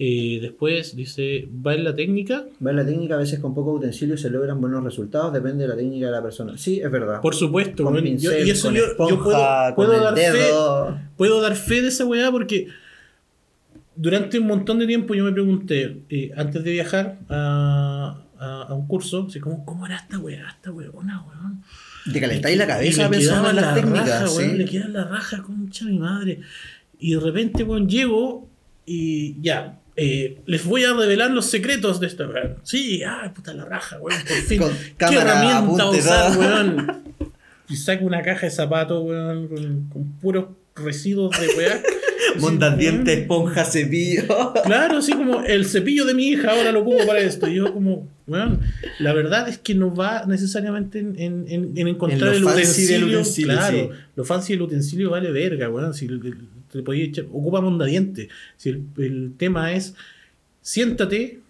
[0.00, 2.44] Eh, después dice, va en la técnica.
[2.64, 5.68] Va en la técnica, a veces con pocos utensilios se logran buenos resultados, depende de
[5.70, 6.56] la técnica de la persona.
[6.56, 7.20] Sí, es verdad.
[7.20, 10.00] Por supuesto, con weón, yo- pincel, y eso con yo, esponja, yo puedo, puedo con
[10.04, 10.98] dar el fe, dedo.
[11.16, 12.68] puedo dar fe de esa weá porque
[13.96, 18.74] durante un montón de tiempo yo me pregunté, eh, antes de viajar a, a- a
[18.74, 20.46] un curso, así como, ¿cómo era esta weá?
[20.48, 21.64] Esta weona, weón.
[22.12, 24.08] Te calentáis la cabeza pensando en las la técnicas.
[24.08, 24.38] raja, ¿sí?
[24.38, 26.38] weón, le queda la raja, concha mi madre.
[27.00, 28.48] Y de repente, weón, llego
[28.86, 29.80] y ya.
[29.98, 32.54] Eh, les voy a revelar los secretos de esta weón.
[32.62, 34.58] Sí, ay, puta la raja, weón, por fin.
[34.60, 37.02] Con ¿Qué herramienta usar, weón?
[37.70, 41.82] Y saco una caja de zapatos, weón, con, con puros residuos de weá.
[42.40, 42.58] Weón.
[42.78, 44.52] dientes, esponja, cepillo.
[44.64, 47.48] Claro, así como el cepillo de mi hija ahora lo ocupo para esto.
[47.48, 48.58] Y yo como, bueno,
[48.98, 53.06] la verdad es que no va necesariamente en, en- en- en encontrar En el utensilio.
[53.06, 53.88] utensilio, claro, sí.
[54.16, 55.94] lo fancy del utensilio vale verga, weón.
[55.94, 58.28] Si el- el- te podía echar, ocupa mondadiente.
[58.56, 59.94] Si el, el tema es,
[60.60, 61.40] siéntate,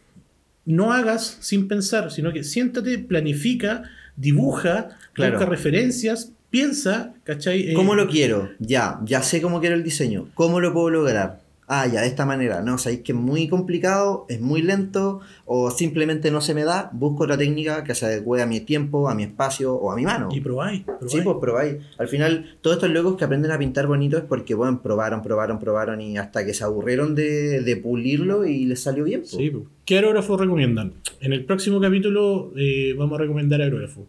[0.64, 3.82] no hagas sin pensar, sino que siéntate, planifica,
[4.16, 5.32] dibuja, Claro.
[5.38, 7.70] busca referencias, piensa, ¿cachai?
[7.70, 8.50] Eh, ¿Cómo lo quiero?
[8.58, 10.28] Ya, ya sé cómo quiero el diseño.
[10.34, 11.40] ¿Cómo lo puedo lograr?
[11.70, 12.62] Ah, ya, de esta manera.
[12.62, 16.88] No, sabéis que es muy complicado, es muy lento, o simplemente no se me da.
[16.94, 20.04] Busco otra técnica que se adecue a mi tiempo, a mi espacio o a mi
[20.04, 20.30] mano.
[20.32, 21.12] Y probáis, probáis.
[21.12, 21.76] Sí, pues probáis.
[21.98, 25.58] Al final, todos estos locos que aprenden a pintar bonito es porque, bueno, probaron, probaron,
[25.58, 29.20] probaron y hasta que se aburrieron de, de pulirlo y les salió bien.
[29.20, 29.32] pues.
[29.32, 29.66] Sí, po.
[29.84, 30.94] ¿qué aerógrafo recomiendan?
[31.20, 34.06] En el próximo capítulo eh, vamos a recomendar aerógrafo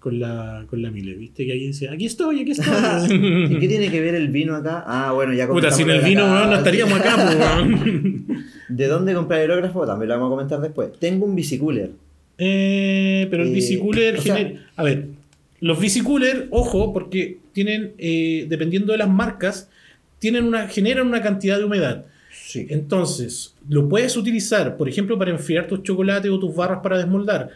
[0.00, 1.46] con la, con la Mile, ¿viste?
[1.46, 3.58] Que ahí dice, aquí estoy, aquí ¿Y estoy.
[3.60, 4.82] qué tiene que ver el vino acá?
[4.86, 8.26] Ah, bueno, ya Puta, sin el vino, no estaríamos acá, weón.
[8.68, 9.86] ¿De dónde comprar aerógrafo?
[9.86, 10.90] También lo vamos a comentar después.
[10.98, 11.90] Tengo un bicicooler.
[12.38, 15.06] Eh, pero el Eh, bicicooler o sea- gener- A ver,
[15.60, 19.68] los bicicooler, ojo, porque tienen, eh, dependiendo de las marcas,
[20.18, 22.06] tienen una, generan una cantidad de humedad.
[22.32, 22.66] Sí.
[22.70, 27.50] Entonces, lo puedes utilizar, por ejemplo, para enfriar tus chocolates o tus barras para desmoldar.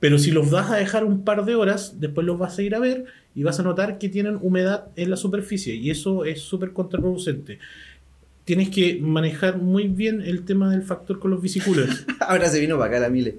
[0.00, 2.74] Pero si los vas a dejar un par de horas, después los vas a ir
[2.74, 5.74] a ver y vas a notar que tienen humedad en la superficie.
[5.74, 7.58] Y eso es súper contraproducente.
[8.44, 12.06] Tienes que manejar muy bien el tema del factor con los bicicoolers.
[12.20, 13.38] Ahora se vino para acá la Mile.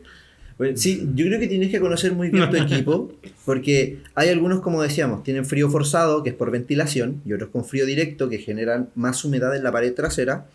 [0.59, 3.11] Bueno, sí, yo creo que tienes que conocer muy bien tu equipo,
[3.45, 7.65] porque hay algunos, como decíamos, tienen frío forzado, que es por ventilación, y otros con
[7.65, 10.45] frío directo, que generan más humedad en la pared trasera.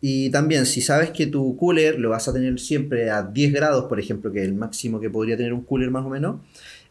[0.00, 3.84] Y también, si sabes que tu cooler lo vas a tener siempre a 10 grados,
[3.84, 6.40] por ejemplo, que es el máximo que podría tener un cooler más o menos,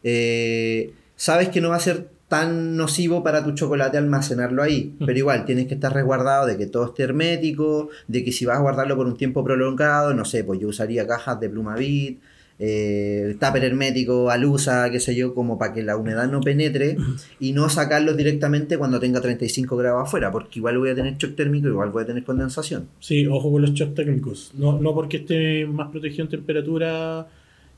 [0.04, 4.94] eh, sabes que no va a ser tan nocivo para tu chocolate almacenarlo ahí.
[5.00, 5.04] Mm.
[5.04, 8.58] Pero igual tienes que estar resguardado de que todo esté hermético, de que si vas
[8.58, 12.20] a guardarlo por un tiempo prolongado, no sé, pues yo usaría cajas de plumavit,
[12.62, 16.98] eh, tupper hermético, alusa, qué sé yo, como para que la humedad no penetre
[17.40, 21.36] y no sacarlo directamente cuando tenga 35 grados afuera, porque igual voy a tener shock
[21.36, 22.88] térmico, igual voy a tener condensación.
[23.00, 24.52] Sí, ojo con los shocks técnicos.
[24.54, 27.28] No, no porque esté más protegido en temperatura,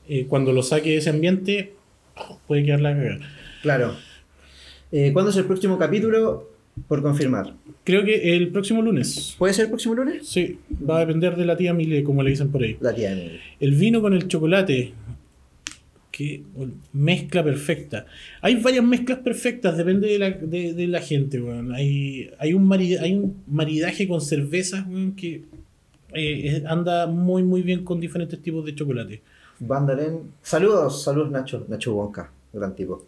[0.09, 1.75] eh, cuando lo saque de ese ambiente,
[2.45, 3.19] puede quedar la cagada.
[3.61, 3.95] Claro.
[4.91, 6.52] Eh, ¿Cuándo es el próximo capítulo?
[6.87, 7.53] Por confirmar.
[7.83, 9.35] Creo que el próximo lunes.
[9.37, 10.27] ¿Puede ser el próximo lunes?
[10.27, 10.57] Sí,
[10.89, 12.77] va a depender de la tía Mile, como le dicen por ahí.
[12.79, 13.39] La tía Emily.
[13.59, 14.93] El vino con el chocolate.
[16.11, 16.43] Que
[16.93, 18.05] mezcla perfecta.
[18.41, 21.73] Hay varias mezclas perfectas, depende de la, de, de la gente, weón.
[21.73, 25.41] Hay, hay, un mari- hay un maridaje con cervezas, weón, que
[26.13, 29.21] eh, anda muy, muy bien con diferentes tipos de chocolate.
[29.59, 30.19] Vandalen.
[30.43, 33.05] Saludos, saludos Nacho, Nacho Wonka, gran tipo.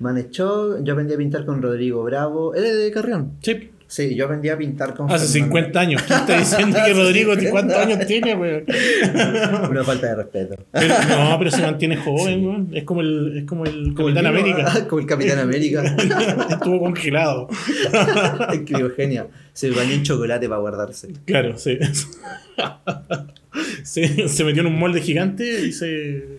[0.00, 2.54] Manechó, yo aprendí a pintar con Rodrigo Bravo.
[2.54, 3.32] Él es de Carrión.
[3.42, 5.54] Sí, Sí, yo aprendí a pintar con hace Fernando.
[5.56, 6.02] 50 años.
[6.02, 8.64] ¿Quién está diciendo que Rodrigo cuántos años tiene, weón?
[9.70, 10.56] Una falta de respeto.
[10.72, 12.68] Pero- no, pero se mantiene joven, weón.
[12.72, 14.86] Es como el, es como el Capitán el América.
[14.88, 15.84] Como el Capitán América.
[16.50, 17.46] Estuvo congelado.
[18.52, 19.28] en criogenia.
[19.52, 21.12] Se bañó en chocolate para guardarse.
[21.26, 21.78] Claro, sí.
[23.84, 26.38] se, se metió en un molde gigante y se,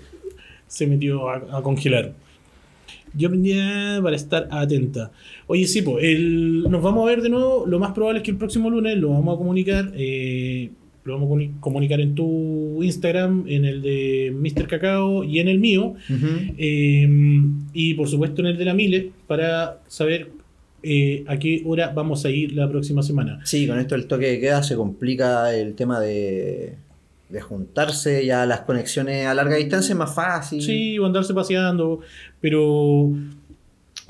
[0.68, 2.12] se metió a, a congelar.
[3.18, 5.12] Yo aprendí a- para estar atenta.
[5.48, 7.66] Oye, sí, pues, el, nos vamos a ver de nuevo.
[7.68, 9.92] Lo más probable es que el próximo lunes lo vamos a comunicar.
[9.96, 10.70] eh,
[11.06, 14.66] lo vamos a comuni- comunicar en tu Instagram, en el de Mr.
[14.68, 15.94] Cacao y en el mío.
[16.58, 17.08] Eh,
[17.74, 20.30] y por supuesto en el de la Mile para saber
[20.84, 23.40] eh, a qué hora vamos a ir la próxima semana.
[23.44, 26.76] Sí, con esto el toque de queda se complica el tema de,
[27.30, 30.62] de juntarse, ya las conexiones a larga distancia es más fácil.
[30.62, 32.02] Sí, o andarse paseando,
[32.42, 33.12] pero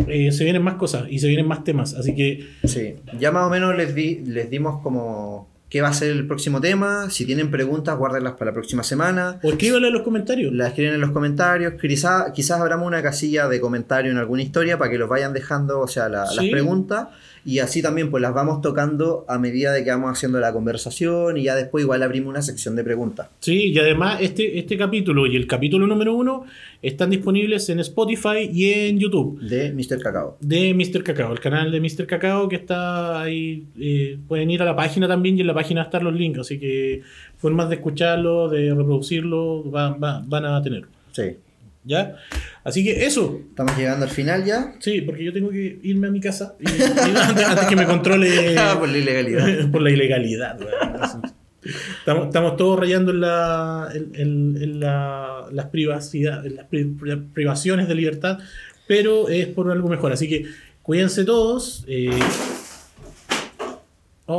[0.07, 3.47] eh, se vienen más cosas y se vienen más temas, así que Sí, ya más
[3.47, 7.09] o menos les, di, les dimos como qué va a ser el próximo tema.
[7.09, 9.39] Si tienen preguntas, guárdenlas para la próxima semana.
[9.43, 10.53] o escríbanlo en los comentarios.
[10.53, 11.73] Las escriben en los comentarios.
[11.81, 15.79] Quizás quizás abramos una casilla de comentario en alguna historia para que los vayan dejando,
[15.81, 17.07] o sea, la- las preguntas.
[17.47, 21.37] Y así también pues las vamos tocando a medida de que vamos haciendo la conversación
[21.37, 23.27] y ya después igual abrimos una sección de preguntas.
[23.39, 26.45] Sí, y además este, este capítulo y el capítulo número uno
[26.81, 29.39] están disponibles en Spotify y en YouTube.
[29.41, 30.01] De Mr.
[30.01, 30.37] Cacao.
[30.41, 31.03] de Mr.
[31.03, 32.07] Cacao, el canal de Mr.
[32.07, 33.63] Cacao que está ahí.
[33.79, 36.57] eh, pueden ir a la página también y en la página están los links, así
[36.59, 37.01] que
[37.37, 40.85] formas de escucharlo, de reproducirlo, va- va- van a tener.
[41.11, 41.23] Sí.
[41.85, 42.15] ¿Ya?
[42.63, 43.39] Así que eso.
[43.49, 44.73] Estamos llegando al final ya.
[44.79, 46.81] Sí, porque yo tengo que irme a mi casa y- y
[47.15, 49.69] antes, antes que me controle Ah, por la ilegalidad.
[49.71, 50.57] por la ilegalidad.
[51.99, 56.85] Estamos, estamos todos rayando en, la, en, en- en la- las, privacidad, en las pri-
[56.99, 58.39] pri- privaciones de libertad,
[58.87, 60.11] pero es por algo mejor.
[60.11, 60.45] Así que
[60.81, 61.83] cuídense todos.
[61.87, 62.09] eh,
[64.27, 64.37] oh,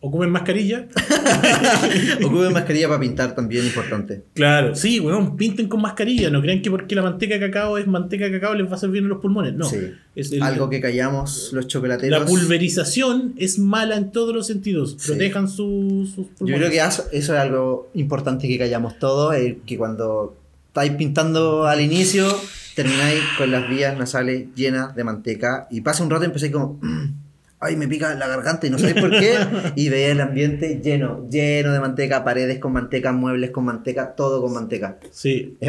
[0.00, 0.86] ocupen mascarilla.
[2.24, 4.22] Ocupen mascarilla para pintar también, importante.
[4.34, 6.30] Claro, sí, weón, pinten con mascarilla.
[6.30, 8.86] No crean que porque la manteca de cacao es manteca de cacao les va a
[8.86, 9.54] bien en los pulmones.
[9.54, 9.64] No.
[9.68, 9.78] Sí.
[10.14, 12.20] Es el- Algo que callamos los chocolateros.
[12.20, 14.96] La pulverización es mala en todos los sentidos.
[14.98, 15.08] Sí.
[15.08, 16.58] Protejan su- sus Yo pulmones.
[16.68, 20.36] creo que eso, eso es algo importante que callamos todos, es que cuando
[20.68, 22.26] estáis pintando al inicio,
[22.74, 26.78] termináis con las vías nasales llenas de manteca y pasa un rato y empecé como,
[27.60, 29.34] ay, me pica la garganta y no sabéis por qué,
[29.76, 34.40] y veía el ambiente lleno, lleno de manteca, paredes con manteca, muebles con manteca, todo
[34.40, 34.98] con manteca.
[35.10, 35.56] Sí.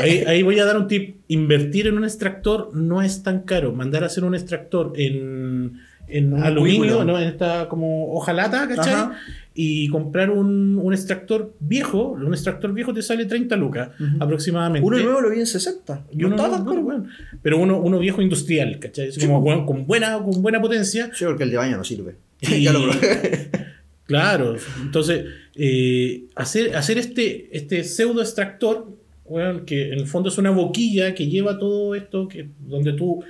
[0.00, 1.18] Ahí, ahí voy a dar un tip.
[1.28, 3.70] Invertir en un extractor no es tan caro.
[3.72, 5.78] Mandar a hacer un extractor en,
[6.08, 7.04] en Un aluminio.
[7.04, 7.18] ¿no?
[7.18, 8.92] en esta como hojalata, ¿cachai?
[8.94, 9.18] Ajá.
[9.56, 12.08] Y comprar un, un extractor viejo.
[12.10, 14.86] Un extractor viejo te sale 30 lucas aproximadamente.
[14.86, 16.06] Uno nuevo lo vi en 60.
[16.10, 17.04] Y no uno estaba nuevo, tan bueno,
[17.42, 19.12] pero uno, uno viejo industrial, ¿cachai?
[19.12, 21.10] Sí, como con, buena, con buena potencia.
[21.14, 22.16] Sí, porque el de baño no sirve.
[22.40, 23.50] Y- ya lo probé.
[24.06, 25.24] Claro, entonces
[25.54, 28.88] eh, hacer, hacer este, este pseudo extractor,
[29.24, 33.24] weón, que en el fondo es una boquilla que lleva todo esto, que donde tú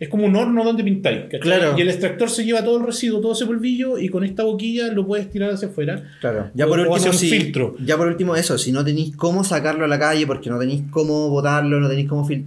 [0.00, 1.26] es como un horno donde pintáis.
[1.40, 1.74] Claro.
[1.78, 4.88] Y el extractor se lleva todo el residuo, todo ese polvillo, y con esta boquilla
[4.92, 6.02] lo puedes tirar hacia afuera.
[6.20, 6.50] Claro.
[6.54, 7.76] Ya O- por último, si- filtro.
[7.84, 10.82] Ya por último, eso, si no tenéis cómo sacarlo a la calle, porque no tenéis
[10.90, 12.46] cómo botarlo, no tenéis cómo fil-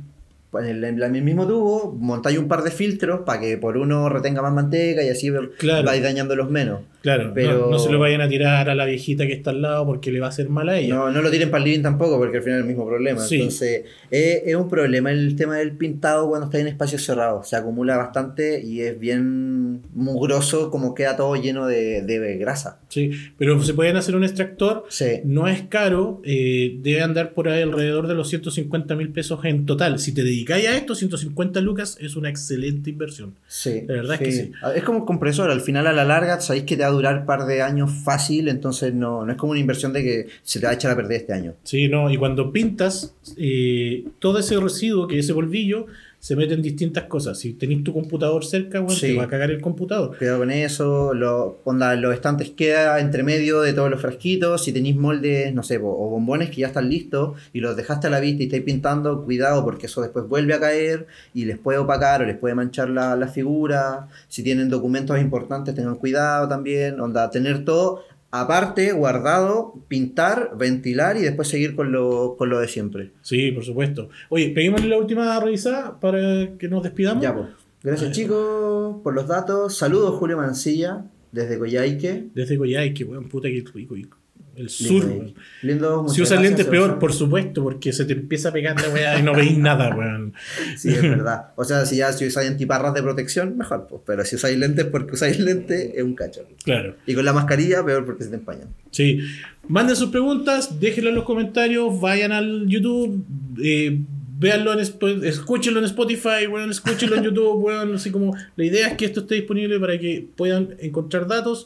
[0.51, 3.75] pues en el, en el mismo tubo, montáis un par de filtros para que por
[3.77, 5.83] uno retenga más manteca y así Claro.
[5.85, 6.81] vais dañando los menos.
[7.03, 9.61] Claro, Pero- no, no se lo vayan a tirar a la viejita que está al
[9.61, 10.95] lado porque le va a hacer mal a ella.
[10.95, 13.19] No, no lo tiren para el living tampoco, porque al final es el mismo problema.
[13.19, 13.35] Sí.
[13.35, 17.49] Entonces, es, es un problema el tema del pintado cuando está en espacios cerrados.
[17.49, 22.79] Se acumula bastante y es bien mugroso, como queda todo lleno de, de grasa.
[22.87, 24.85] Sí, pero se pueden hacer un extractor.
[24.87, 25.21] Sí.
[25.25, 29.65] No es caro, eh, debe andar por ahí alrededor de los 150 mil pesos en
[29.65, 29.99] total.
[29.99, 33.33] Si te dedicáis a esto, 150 lucas es una excelente inversión.
[33.47, 34.51] Sí, La verdad es que sí.
[34.75, 37.45] Es como un compresor, al final a la larga sabéis que te durar un par
[37.45, 40.71] de años fácil, entonces no, no es como una inversión de que se te va
[40.71, 41.53] a echar a perder este año.
[41.63, 45.87] Sí, no, y cuando pintas, eh, todo ese residuo, que ese polvillo,
[46.23, 47.37] se mete en distintas cosas.
[47.37, 49.07] Si tenéis tu computador cerca, bueno, Sí.
[49.07, 50.17] te va a cagar el computador.
[50.17, 54.71] Cuidado con eso, lo, onda, los estantes queda entre medio de todos los frasquitos, si
[54.71, 58.21] tenéis moldes, no sé, o bombones que ya están listos y los dejaste a la
[58.21, 62.21] vista y estáis pintando, cuidado porque eso después vuelve a caer y les puede opacar
[62.21, 67.29] o les puede manchar la, la figura, si tienen documentos importantes tengan cuidado también, onda,
[67.31, 73.11] tener todo aparte, guardado, pintar, ventilar y después seguir con lo, con lo de siempre.
[73.21, 74.09] Sí, por supuesto.
[74.29, 77.21] Oye, peguémosle la última revisada para que nos despidamos.
[77.21, 77.49] Ya, pues.
[77.83, 79.77] Gracias chicos por los datos.
[79.77, 82.29] Saludos Julio Mancilla desde Coyhaique.
[82.33, 84.17] Desde Coyhaique, weón, puta que rico.
[84.55, 85.33] El sur, Lindo, weón.
[85.63, 89.19] lindo, Si usas lentes, peor, por supuesto, porque se te empieza a pegar la weá
[89.19, 90.33] y no veis nada, weón.
[90.77, 91.53] Sí, es verdad.
[91.55, 94.01] O sea, si ya si usáis antiparras de protección, mejor, pues.
[94.05, 96.41] Pero si usáis lentes porque usáis lentes, es un cacho.
[96.63, 96.95] Claro.
[97.07, 98.67] Y con la mascarilla, peor porque se te empañan.
[98.91, 99.19] Sí.
[99.67, 103.25] Manden sus preguntas, déjenlo en los comentarios, vayan al YouTube,
[103.63, 103.97] eh,
[104.37, 108.97] véanlo en escúchenlo en Spotify, weón, escúchenlo en YouTube, weón, así como la idea es
[108.97, 111.65] que esto esté disponible para que puedan encontrar datos,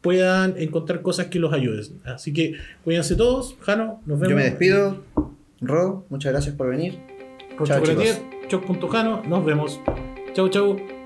[0.00, 2.00] puedan encontrar cosas que los ayuden.
[2.04, 4.30] Así que cuídense todos, Jano, nos vemos.
[4.30, 5.02] Yo me despido.
[5.60, 6.98] Ro, muchas gracias por venir.
[7.64, 8.22] Chao, chicos.
[8.48, 9.80] choc.jano, nos vemos.
[10.34, 10.99] Chau, chau.